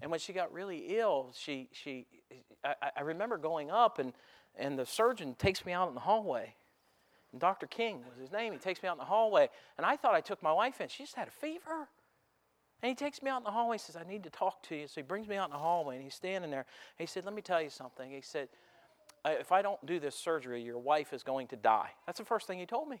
[0.00, 2.06] And when she got really ill, she, she,
[2.64, 4.12] I, I remember going up, and,
[4.56, 6.54] and the surgeon takes me out in the hallway.
[7.32, 7.66] And Dr.
[7.66, 8.52] King was his name.
[8.52, 10.88] He takes me out in the hallway, and I thought I took my wife in.
[10.88, 11.88] She just had a fever.
[12.82, 14.74] And he takes me out in the hallway and says, I need to talk to
[14.76, 14.86] you.
[14.86, 16.66] So he brings me out in the hallway, and he's standing there.
[16.98, 18.10] He said, Let me tell you something.
[18.10, 18.48] He said,
[19.24, 21.90] If I don't do this surgery, your wife is going to die.
[22.04, 23.00] That's the first thing he told me.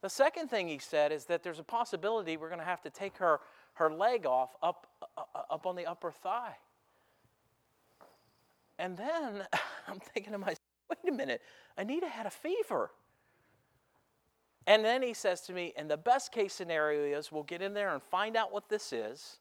[0.00, 2.90] The second thing he said is that there's a possibility we're going to have to
[2.90, 3.40] take her,
[3.74, 6.56] her leg off up, uh, uh, up on the upper thigh.
[8.78, 9.44] And then
[9.88, 10.58] I'm thinking to myself,
[10.88, 11.40] wait a minute,
[11.76, 12.92] Anita had a fever.
[14.68, 17.72] And then he says to me, and the best case scenario is we'll get in
[17.74, 19.38] there and find out what this is,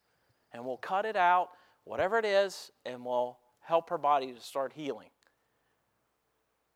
[0.54, 1.50] and we'll cut it out,
[1.84, 5.10] whatever it is, and we'll help her body to start healing.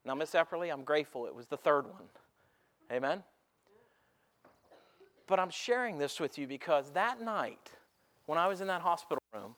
[0.05, 2.03] Now, Miss Epperly, I'm grateful it was the third one.
[2.91, 3.23] Amen?
[5.31, 7.71] But I'm sharing this with you because that night,
[8.25, 9.55] when I was in that hospital room,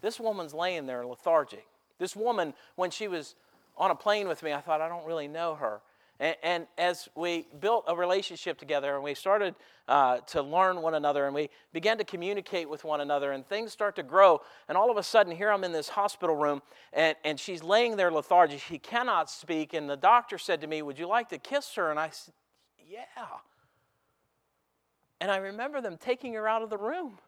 [0.00, 1.66] this woman's laying there lethargic.
[1.98, 3.34] This woman, when she was
[3.76, 5.80] on a plane with me, I thought, I don't really know her.
[6.20, 9.56] And, and as we built a relationship together and we started
[9.88, 13.72] uh, to learn one another and we began to communicate with one another and things
[13.72, 17.16] start to grow, and all of a sudden, here I'm in this hospital room and,
[17.24, 18.60] and she's laying there lethargic.
[18.60, 19.74] She cannot speak.
[19.74, 21.90] And the doctor said to me, Would you like to kiss her?
[21.90, 22.34] And I said,
[22.88, 23.00] Yeah.
[25.20, 27.18] And I remember them taking her out of the room.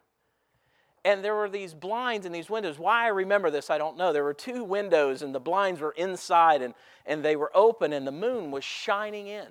[1.04, 2.78] And there were these blinds and these windows.
[2.78, 4.12] Why I remember this, I don't know.
[4.12, 6.74] There were two windows, and the blinds were inside and,
[7.06, 9.48] and they were open, and the moon was shining in.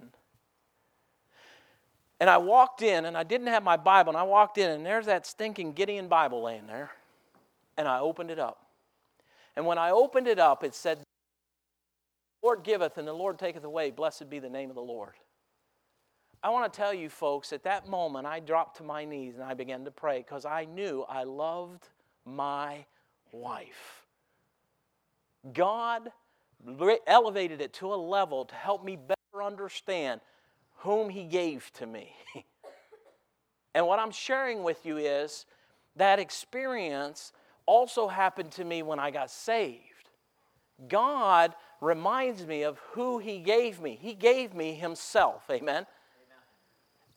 [2.19, 4.85] And I walked in, and I didn't have my Bible, and I walked in, and
[4.85, 6.91] there's that stinking Gideon Bible laying there.
[7.77, 8.65] And I opened it up.
[9.55, 10.99] And when I opened it up, it said,
[12.43, 13.89] Lord giveth and the Lord taketh away.
[13.91, 15.13] Blessed be the name of the Lord.
[16.41, 19.43] I want to tell you folks, at that moment, I dropped to my knees and
[19.43, 21.89] I began to pray because I knew I loved
[22.25, 22.85] my
[23.33, 24.05] wife.
[25.53, 26.09] God
[27.07, 30.21] elevated it to a level to help me better understand
[30.77, 32.13] whom He gave to me.
[33.75, 35.45] and what I'm sharing with you is
[35.97, 37.33] that experience
[37.65, 39.77] also happened to me when I got saved.
[40.87, 43.99] God reminds me of who He gave me.
[44.01, 45.43] He gave me Himself.
[45.51, 45.85] Amen.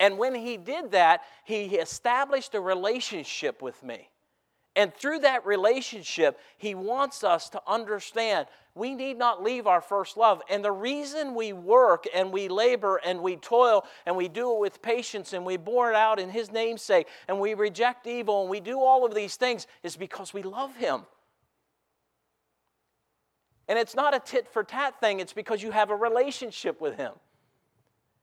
[0.02, 4.08] And when he did that, he established a relationship with me.
[4.74, 10.16] And through that relationship, he wants us to understand we need not leave our first
[10.16, 10.42] love.
[10.50, 14.58] And the reason we work and we labor and we toil and we do it
[14.58, 18.50] with patience and we bore it out in his namesake and we reject evil and
[18.50, 21.02] we do all of these things is because we love him.
[23.68, 26.96] And it's not a tit for tat thing, it's because you have a relationship with
[26.96, 27.12] him.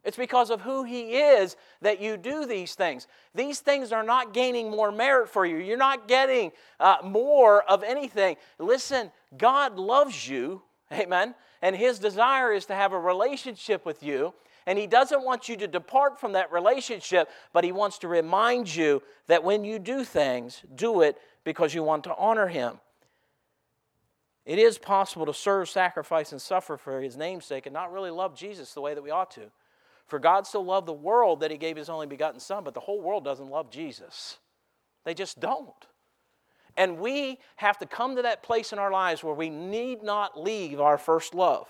[0.10, 3.06] It's because of who He is that you do these things.
[3.36, 5.58] These things are not gaining more merit for you.
[5.58, 8.36] You're not getting uh, more of anything.
[8.58, 14.34] Listen, God loves you, amen, and His desire is to have a relationship with you.
[14.66, 18.76] And he doesn't want you to depart from that relationship, but he wants to remind
[18.76, 22.80] you that when you do things, do it because you want to honor him.
[24.46, 28.36] It is possible to serve, sacrifice, and suffer for his namesake and not really love
[28.36, 29.50] Jesus the way that we ought to.
[30.10, 32.80] For God so loved the world that he gave his only begotten Son, but the
[32.80, 34.40] whole world doesn't love Jesus.
[35.06, 35.76] They just don't.
[36.76, 40.40] And we have to come to that place in our lives where we need not
[40.40, 41.68] leave our first love.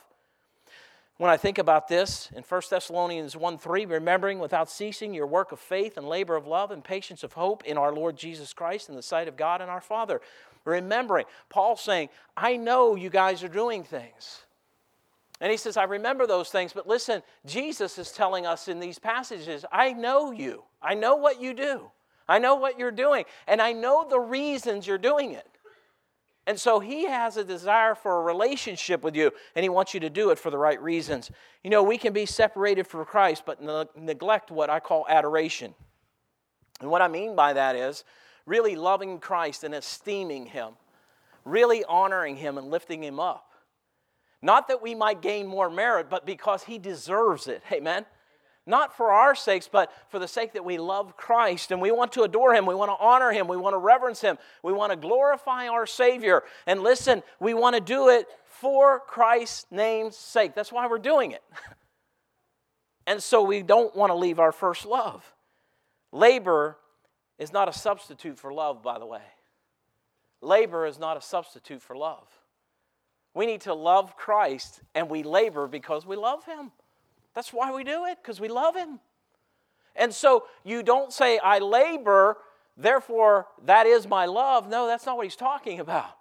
[1.17, 5.51] When I think about this in 1 Thessalonians 1 3, remembering without ceasing your work
[5.51, 8.87] of faith and labor of love and patience of hope in our Lord Jesus Christ
[8.87, 10.21] in the sight of God and our Father.
[10.63, 14.43] Remembering, Paul saying, I know you guys are doing things.
[15.41, 18.99] And he says, I remember those things, but listen, Jesus is telling us in these
[18.99, 20.63] passages, I know you.
[20.81, 21.91] I know what you do.
[22.27, 25.47] I know what you're doing, and I know the reasons you're doing it.
[26.45, 29.99] And so he has a desire for a relationship with you, and he wants you
[30.01, 31.31] to do it for the right reasons.
[31.63, 35.73] You know, we can be separated from Christ, but ne- neglect what I call adoration.
[36.81, 38.03] And what I mean by that is
[38.45, 40.73] really loving Christ and esteeming him,
[41.45, 43.48] really honoring him and lifting him up.
[44.41, 47.61] Not that we might gain more merit, but because he deserves it.
[47.71, 48.05] Amen.
[48.65, 52.11] Not for our sakes, but for the sake that we love Christ and we want
[52.13, 52.65] to adore him.
[52.65, 53.47] We want to honor him.
[53.47, 54.37] We want to reverence him.
[54.63, 56.43] We want to glorify our Savior.
[56.67, 60.53] And listen, we want to do it for Christ's name's sake.
[60.53, 61.41] That's why we're doing it.
[63.07, 65.25] and so we don't want to leave our first love.
[66.11, 66.77] Labor
[67.39, 69.21] is not a substitute for love, by the way.
[70.41, 72.25] Labor is not a substitute for love.
[73.33, 76.71] We need to love Christ and we labor because we love Him.
[77.35, 78.99] That's why we do it, because we love Him.
[79.95, 82.37] And so you don't say, I labor,
[82.75, 84.67] therefore that is my love.
[84.67, 86.15] No, that's not what He's talking about.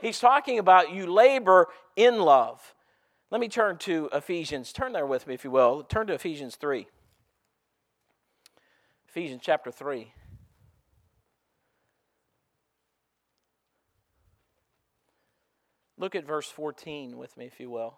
[0.00, 2.74] He's talking about you labor in love.
[3.30, 4.72] Let me turn to Ephesians.
[4.72, 5.82] Turn there with me, if you will.
[5.82, 6.86] Turn to Ephesians 3.
[9.08, 10.12] Ephesians chapter 3.
[16.04, 17.94] Look at verse 14 with me, if you will.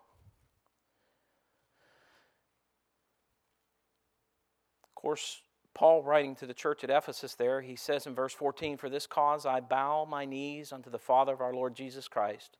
[4.84, 5.40] Of course,
[5.74, 9.08] Paul, writing to the church at Ephesus, there, he says in verse 14, For this
[9.08, 12.56] cause I bow my knees unto the Father of our Lord Jesus Christ,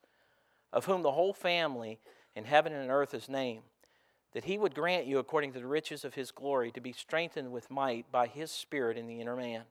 [0.72, 2.00] of whom the whole family
[2.34, 3.62] in heaven and earth is named,
[4.32, 7.52] that he would grant you, according to the riches of his glory, to be strengthened
[7.52, 9.62] with might by his Spirit in the inner man,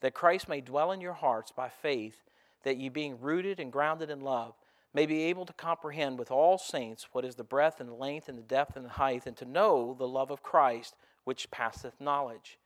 [0.00, 2.22] that Christ may dwell in your hearts by faith,
[2.62, 4.54] that ye being rooted and grounded in love,
[4.94, 8.28] may be able to comprehend with all saints what is the breadth and the length
[8.28, 12.00] and the depth and the height, and to know the love of Christ, which passeth
[12.00, 12.58] knowledge,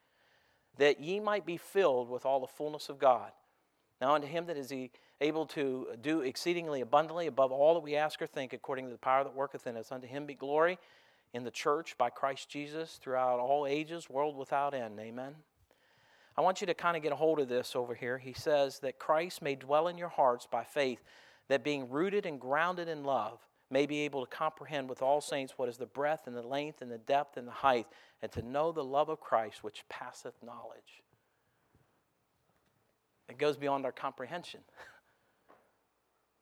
[0.79, 3.33] that ye might be filled with all the fullness of God.
[4.01, 4.73] Now unto him that is
[5.21, 8.99] able to do exceedingly abundantly above all that we ask or think, according to the
[8.99, 10.79] power that worketh in us, unto him be glory
[11.33, 14.99] in the church by Christ Jesus throughout all ages, world without end.
[15.01, 15.37] Amen.
[16.37, 18.19] I want you to kind of get a hold of this over here.
[18.19, 21.03] He says that Christ may dwell in your hearts by faith
[21.53, 23.39] that being rooted and grounded in love,
[23.71, 26.81] may be able to comprehend with all saints what is the breadth and the length
[26.81, 27.87] and the depth and the height,
[28.23, 31.03] and to know the love of Christ which passeth knowledge.
[33.29, 34.61] It goes beyond our comprehension,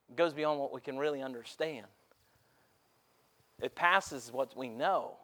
[0.08, 1.86] it goes beyond what we can really understand.
[3.60, 5.14] It passes what we know.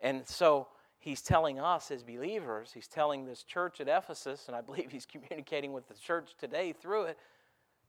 [0.00, 4.62] And so he's telling us as believers, he's telling this church at Ephesus, and I
[4.62, 7.18] believe he's communicating with the church today through it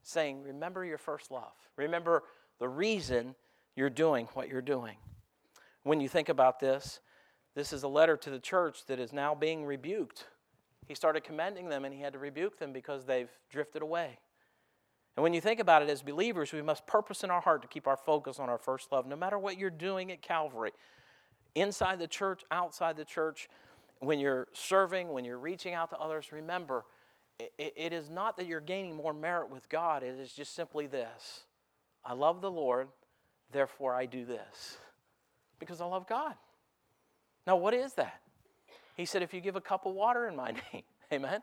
[0.02, 1.52] saying, Remember your first love.
[1.76, 2.24] Remember
[2.58, 3.34] the reason
[3.76, 4.96] you're doing what you're doing.
[5.84, 7.00] When you think about this,
[7.54, 10.26] this is a letter to the church that is now being rebuked.
[10.88, 14.18] He started commending them and he had to rebuke them because they've drifted away.
[15.16, 17.68] And when you think about it as believers, we must purpose in our heart to
[17.68, 20.72] keep our focus on our first love, no matter what you're doing at Calvary,
[21.54, 23.48] inside the church, outside the church,
[24.00, 26.84] when you're serving, when you're reaching out to others, remember
[27.38, 30.86] it, it is not that you're gaining more merit with God, it is just simply
[30.86, 31.44] this
[32.04, 32.88] I love the Lord,
[33.50, 34.78] therefore I do this
[35.58, 36.34] because I love God.
[37.46, 38.20] Now, what is that?
[38.96, 41.40] He said, If you give a cup of water in my name, amen.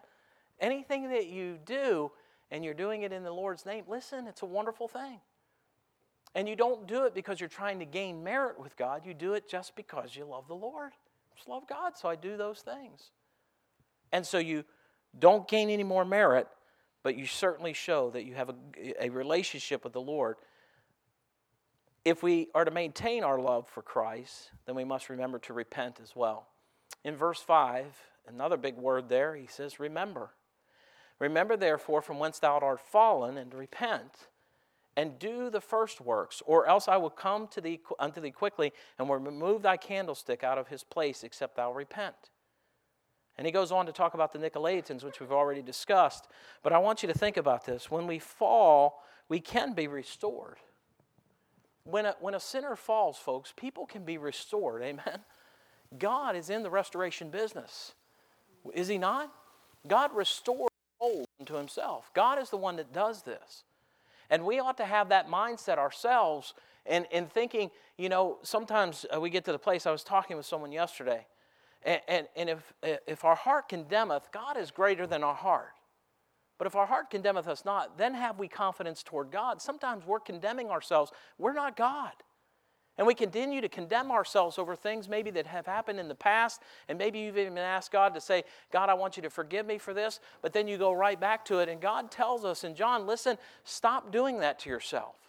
[0.59, 2.11] Anything that you do
[2.51, 5.19] and you're doing it in the Lord's name, listen, it's a wonderful thing.
[6.35, 9.03] And you don't do it because you're trying to gain merit with God.
[9.05, 10.91] You do it just because you love the Lord.
[11.31, 13.11] I just love God, so I do those things.
[14.11, 14.63] And so you
[15.17, 16.47] don't gain any more merit,
[17.01, 20.37] but you certainly show that you have a, a relationship with the Lord.
[22.05, 25.99] If we are to maintain our love for Christ, then we must remember to repent
[26.01, 26.47] as well.
[27.03, 27.85] In verse 5,
[28.27, 30.31] another big word there, he says, Remember.
[31.19, 34.29] Remember, therefore, from whence thou art fallen, and repent,
[34.95, 38.71] and do the first works, or else I will come to thee, unto thee quickly,
[38.97, 42.15] and will remove thy candlestick out of his place, except thou repent.
[43.39, 46.27] And he goes on to talk about the Nicolaitans, which we've already discussed.
[46.61, 47.89] But I want you to think about this.
[47.89, 50.57] When we fall, we can be restored.
[51.85, 54.83] When a, when a sinner falls, folks, people can be restored.
[54.83, 55.19] Amen.
[55.97, 57.93] God is in the restoration business.
[58.73, 59.31] Is he not?
[59.87, 60.67] God restores
[61.01, 62.11] soul unto himself.
[62.13, 63.63] God is the one that does this.
[64.29, 69.17] And we ought to have that mindset ourselves and, and thinking, you know, sometimes uh,
[69.17, 71.25] we get to the place, I was talking with someone yesterday,
[71.83, 72.73] and, and, and if,
[73.07, 75.69] if our heart condemneth, God is greater than our heart.
[76.57, 79.61] But if our heart condemneth us not, then have we confidence toward God.
[79.61, 81.11] Sometimes we're condemning ourselves.
[81.37, 82.11] We're not God.
[82.97, 86.61] And we continue to condemn ourselves over things maybe that have happened in the past.
[86.89, 89.77] And maybe you've even asked God to say, God, I want you to forgive me
[89.77, 90.19] for this.
[90.41, 91.69] But then you go right back to it.
[91.69, 95.28] And God tells us in John, listen, stop doing that to yourself.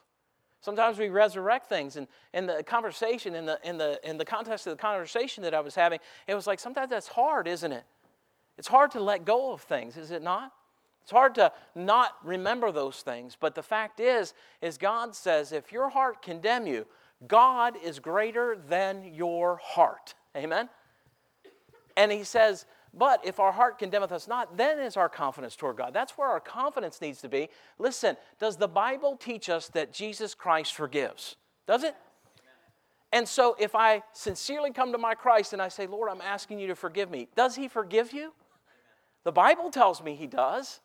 [0.60, 1.96] Sometimes we resurrect things.
[1.96, 5.54] And in the conversation, in the, in, the, in the context of the conversation that
[5.54, 7.84] I was having, it was like, sometimes that's hard, isn't it?
[8.58, 10.52] It's hard to let go of things, is it not?
[11.02, 13.36] It's hard to not remember those things.
[13.40, 16.86] But the fact is, is God says, if your heart condemn you,
[17.26, 20.14] God is greater than your heart.
[20.36, 20.68] Amen?
[21.96, 25.76] And he says, but if our heart condemneth us not, then is our confidence toward
[25.76, 25.92] God.
[25.94, 27.48] That's where our confidence needs to be.
[27.78, 31.36] Listen, does the Bible teach us that Jesus Christ forgives?
[31.66, 31.94] Does it?
[33.12, 36.58] And so if I sincerely come to my Christ and I say, Lord, I'm asking
[36.60, 38.32] you to forgive me, does he forgive you?
[39.24, 40.80] The Bible tells me he does.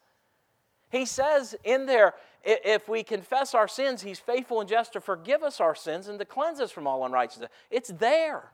[0.92, 5.42] He says in there, if we confess our sins, he's faithful and just to forgive
[5.44, 7.50] us our sins and to cleanse us from all unrighteousness.
[7.72, 8.52] It's there.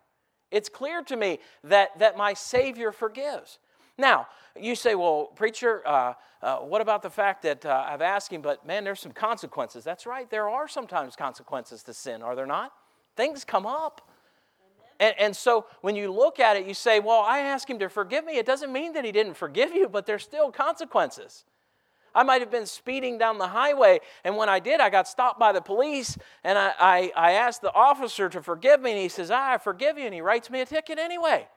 [0.52, 3.58] It's clear to me that, that my Savior forgives.
[3.98, 4.28] Now,
[4.60, 8.42] you say, well, preacher, uh, uh, what about the fact that uh, I've asked him,
[8.42, 9.84] but man, there's some consequences.
[9.84, 12.74] That's right, there are sometimes consequences to sin, are there not?
[13.16, 14.02] Things come up.
[15.00, 17.90] And, and so when you look at it, you say, well, I asked him to
[17.90, 18.38] forgive me.
[18.38, 21.44] It doesn't mean that he didn't forgive you, but there's still consequences.
[22.14, 25.40] I might have been speeding down the highway, and when I did, I got stopped
[25.40, 29.08] by the police, and I, I, I asked the officer to forgive me, and he
[29.08, 31.48] says, ah, I forgive you, and he writes me a ticket anyway.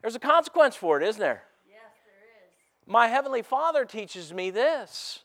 [0.00, 1.42] There's a consequence for it, isn't there?
[1.68, 2.84] Yes, there is.
[2.92, 5.20] My Heavenly Father teaches me this.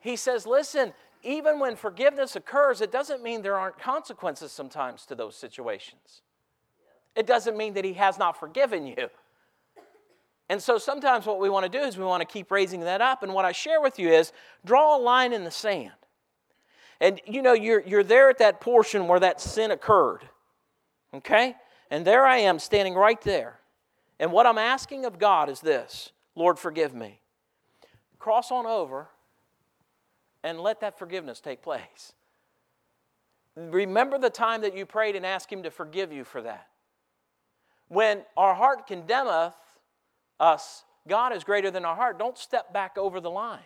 [0.00, 5.14] He says, Listen, even when forgiveness occurs, it doesn't mean there aren't consequences sometimes to
[5.14, 6.22] those situations.
[7.16, 9.08] It doesn't mean that He has not forgiven you.
[10.48, 13.00] And so sometimes what we want to do is we want to keep raising that
[13.00, 13.22] up.
[13.22, 14.32] And what I share with you is
[14.64, 15.92] draw a line in the sand.
[17.00, 20.28] And you know, you're, you're there at that portion where that sin occurred.
[21.14, 21.56] Okay?
[21.90, 23.58] And there I am standing right there.
[24.18, 27.20] And what I'm asking of God is this Lord, forgive me.
[28.18, 29.08] Cross on over
[30.44, 32.12] and let that forgiveness take place.
[33.56, 36.68] Remember the time that you prayed and asked Him to forgive you for that.
[37.88, 39.54] When our heart condemneth,
[40.40, 42.18] us, God is greater than our heart.
[42.18, 43.58] Don't step back over the line.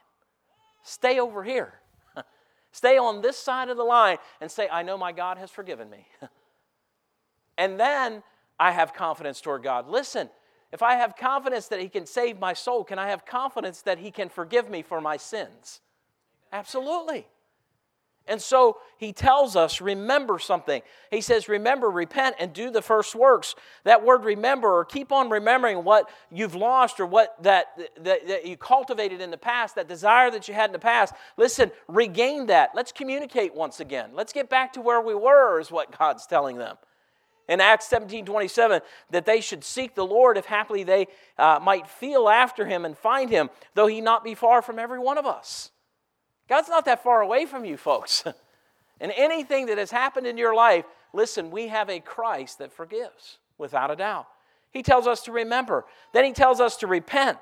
[0.83, 1.75] Stay over here.
[2.73, 5.89] Stay on this side of the line and say, I know my God has forgiven
[5.91, 6.07] me.
[7.59, 8.23] and then
[8.59, 9.89] I have confidence toward God.
[9.89, 10.29] Listen,
[10.73, 13.99] if I have confidence that He can save my soul, can I have confidence that
[13.99, 15.81] He can forgive me for my sins?
[16.53, 17.27] Absolutely.
[18.31, 20.83] And so he tells us, remember something.
[21.11, 23.57] He says, remember, repent, and do the first works.
[23.83, 28.47] That word remember, or keep on remembering what you've lost or what that, that, that,
[28.47, 31.13] you cultivated in the past, that desire that you had in the past.
[31.37, 32.71] Listen, regain that.
[32.73, 34.11] Let's communicate once again.
[34.15, 36.77] Let's get back to where we were, is what God's telling them.
[37.49, 41.89] In Acts 17 27, that they should seek the Lord if haply they uh, might
[41.89, 45.27] feel after him and find him, though he not be far from every one of
[45.27, 45.73] us.
[46.51, 48.25] God's not that far away from you, folks.
[49.01, 50.85] and anything that has happened in your life,
[51.15, 54.27] listen, we have a Christ that forgives, without a doubt.
[54.73, 55.85] He tells us to remember.
[56.13, 57.39] Then he tells us to repent.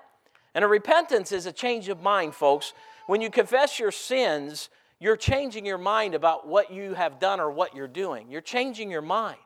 [0.54, 2.74] And a repentance is a change of mind, folks.
[3.06, 4.68] When you confess your sins,
[5.00, 8.28] you're changing your mind about what you have done or what you're doing.
[8.30, 9.38] You're changing your mind.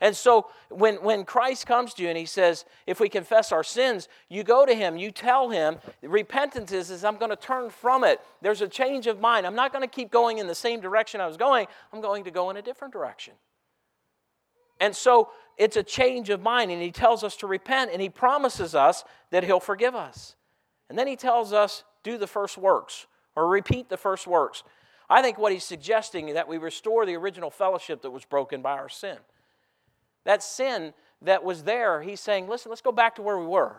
[0.00, 3.64] And so when, when Christ comes to you and he says, if we confess our
[3.64, 7.70] sins, you go to him, you tell him, repentance is, is I'm going to turn
[7.70, 8.20] from it.
[8.42, 9.46] There's a change of mind.
[9.46, 11.66] I'm not going to keep going in the same direction I was going.
[11.92, 13.34] I'm going to go in a different direction.
[14.80, 18.10] And so it's a change of mind, and he tells us to repent, and he
[18.10, 20.36] promises us that he'll forgive us.
[20.90, 24.62] And then he tells us, do the first works or repeat the first works.
[25.10, 28.60] I think what he's suggesting is that we restore the original fellowship that was broken
[28.62, 29.16] by our sin
[30.26, 33.76] that sin that was there, he's saying, listen, let's go back to where we were.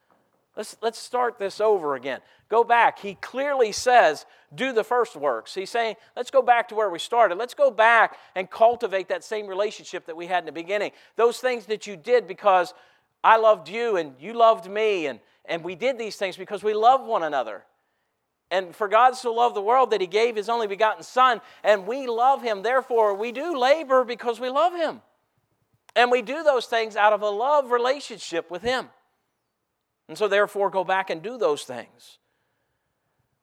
[0.56, 2.18] let's, let's start this over again.
[2.48, 2.98] Go back.
[2.98, 5.54] He clearly says, do the first works.
[5.54, 7.36] He's saying, let's go back to where we started.
[7.38, 10.90] Let's go back and cultivate that same relationship that we had in the beginning.
[11.16, 12.74] Those things that you did because
[13.22, 16.74] I loved you and you loved me, and, and we did these things because we
[16.74, 17.62] love one another.
[18.50, 21.86] And for God so loved the world that he gave his only begotten Son, and
[21.86, 22.62] we love him.
[22.62, 25.00] Therefore, we do labor because we love him.
[25.94, 28.88] And we do those things out of a love relationship with Him.
[30.08, 32.18] And so, therefore, go back and do those things.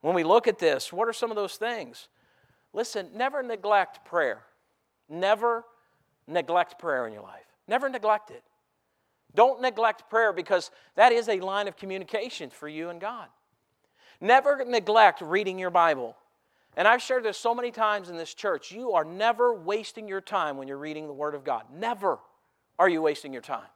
[0.01, 2.07] When we look at this, what are some of those things?
[2.73, 4.43] Listen, never neglect prayer.
[5.09, 5.63] Never
[6.27, 7.45] neglect prayer in your life.
[7.67, 8.43] Never neglect it.
[9.35, 13.27] Don't neglect prayer because that is a line of communication for you and God.
[14.19, 16.15] Never neglect reading your Bible.
[16.75, 18.71] And I've shared this so many times in this church.
[18.71, 21.65] You are never wasting your time when you're reading the Word of God.
[21.71, 22.19] Never
[22.79, 23.67] are you wasting your time?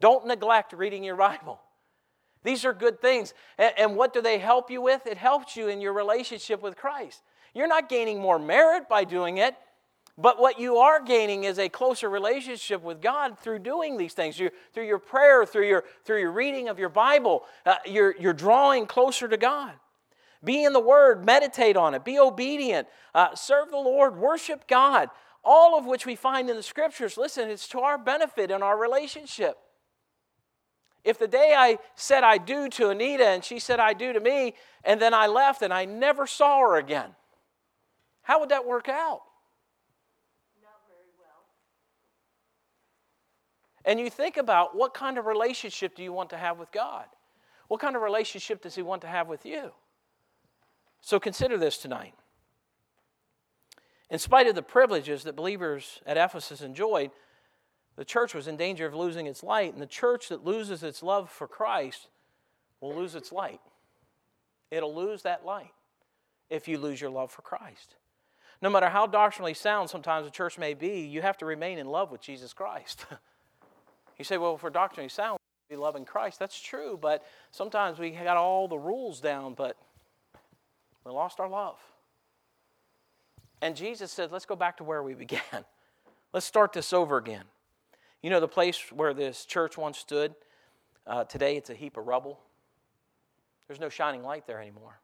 [0.00, 1.60] Don't neglect reading your Bible.
[2.42, 3.34] These are good things.
[3.58, 5.06] And, and what do they help you with?
[5.06, 7.20] It helps you in your relationship with Christ.
[7.52, 9.56] You're not gaining more merit by doing it,
[10.16, 14.38] but what you are gaining is a closer relationship with God through doing these things,
[14.38, 17.42] you, through your prayer, through your, through your reading of your Bible.
[17.66, 19.72] Uh, you're, you're drawing closer to God.
[20.42, 25.10] Be in the Word, meditate on it, be obedient, uh, serve the Lord, worship God
[25.44, 27.16] all of which we find in the scriptures.
[27.16, 29.56] Listen, it's to our benefit in our relationship.
[31.02, 34.20] If the day I said I do to Anita and she said I do to
[34.20, 37.10] me, and then I left and I never saw her again,
[38.22, 39.22] how would that work out?
[40.62, 41.42] Not very well.
[43.86, 47.06] And you think about what kind of relationship do you want to have with God?
[47.68, 49.70] What kind of relationship does He want to have with you?
[51.00, 52.12] So consider this tonight.
[54.10, 57.12] In spite of the privileges that believers at Ephesus enjoyed,
[57.96, 61.02] the church was in danger of losing its light, and the church that loses its
[61.02, 62.08] love for Christ
[62.80, 63.60] will lose its light.
[64.70, 65.70] It'll lose that light
[66.48, 67.94] if you lose your love for Christ.
[68.60, 71.86] No matter how doctrinally sound sometimes the church may be, you have to remain in
[71.86, 73.06] love with Jesus Christ.
[74.18, 75.38] you say, well, if we're doctrinally sound,
[75.70, 76.38] we love in Christ.
[76.40, 79.76] That's true, but sometimes we got all the rules down, but
[81.06, 81.78] we lost our love.
[83.62, 85.64] And Jesus said, Let's go back to where we began.
[86.32, 87.44] Let's start this over again.
[88.22, 90.34] You know, the place where this church once stood,
[91.06, 92.38] uh, today it's a heap of rubble.
[93.66, 94.98] There's no shining light there anymore,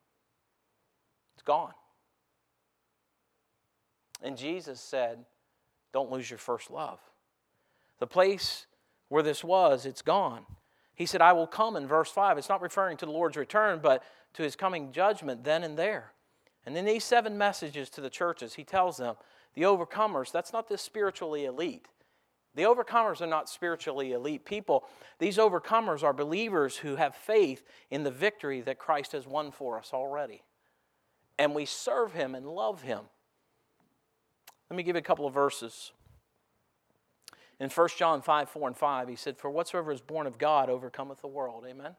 [1.34, 1.72] it's gone.
[4.22, 5.24] And Jesus said,
[5.92, 6.98] Don't lose your first love.
[7.98, 8.66] The place
[9.08, 10.42] where this was, it's gone.
[10.94, 12.38] He said, I will come in verse 5.
[12.38, 14.02] It's not referring to the Lord's return, but
[14.32, 16.12] to his coming judgment then and there.
[16.66, 19.14] And in these seven messages to the churches, he tells them
[19.54, 21.86] the overcomers, that's not the spiritually elite.
[22.56, 24.84] The overcomers are not spiritually elite people.
[25.18, 29.78] These overcomers are believers who have faith in the victory that Christ has won for
[29.78, 30.42] us already.
[31.38, 33.00] And we serve him and love him.
[34.68, 35.92] Let me give you a couple of verses.
[37.60, 40.68] In 1 John 5 4 and 5, he said, For whatsoever is born of God
[40.68, 41.64] overcometh the world.
[41.68, 41.94] Amen.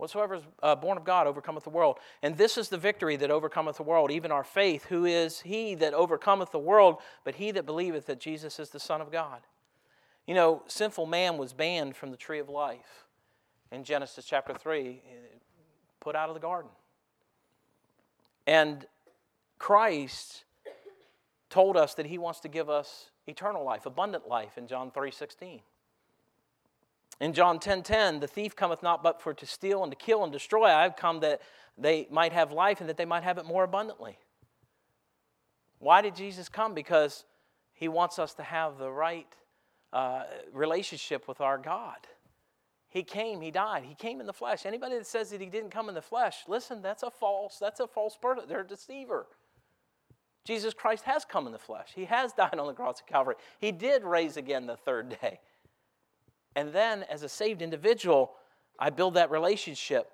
[0.00, 1.98] Whatsoever is uh, born of God overcometh the world.
[2.22, 4.86] And this is the victory that overcometh the world, even our faith.
[4.86, 8.80] Who is he that overcometh the world, but he that believeth that Jesus is the
[8.80, 9.40] Son of God?
[10.26, 13.04] You know, sinful man was banned from the tree of life
[13.72, 15.02] in Genesis chapter 3,
[16.00, 16.70] put out of the garden.
[18.46, 18.86] And
[19.58, 20.44] Christ
[21.50, 25.10] told us that he wants to give us eternal life, abundant life in John 3
[25.10, 25.60] 16.
[27.20, 29.96] In John 10:10, 10, 10, the thief cometh not but for to steal and to
[29.96, 30.66] kill and destroy.
[30.68, 31.42] I have come that
[31.76, 34.18] they might have life and that they might have it more abundantly.
[35.78, 36.72] Why did Jesus come?
[36.74, 37.24] Because
[37.74, 39.30] he wants us to have the right
[39.92, 41.96] uh, relationship with our God.
[42.88, 44.64] He came, he died, he came in the flesh.
[44.66, 47.80] Anybody that says that he didn't come in the flesh, listen, that's a false, that's
[47.80, 48.44] a false person.
[48.48, 49.26] They're a deceiver.
[50.44, 51.88] Jesus Christ has come in the flesh.
[51.94, 53.34] He has died on the cross of Calvary.
[53.58, 55.40] He did raise again the third day.
[56.56, 58.32] And then, as a saved individual,
[58.78, 60.10] I build that relationship.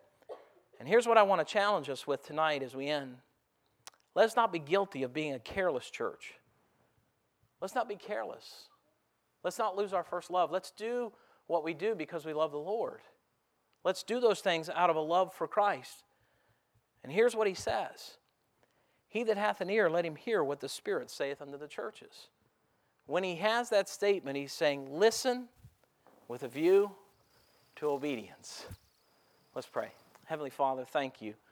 [0.78, 3.16] And here's what I want to challenge us with tonight as we end.
[4.14, 6.34] Let's not be guilty of being a careless church.
[7.60, 8.68] Let's not be careless.
[9.42, 10.50] Let's not lose our first love.
[10.50, 11.12] Let's do
[11.46, 13.00] what we do because we love the Lord.
[13.84, 16.04] Let's do those things out of a love for Christ.
[17.02, 18.18] And here's what he says
[19.08, 22.28] He that hath an ear, let him hear what the Spirit saith unto the churches.
[23.06, 25.48] When he has that statement, he's saying, Listen
[26.28, 26.90] with a view
[27.76, 28.66] to obedience.
[29.54, 29.88] Let's pray.
[30.24, 31.36] Heavenly Father, thank you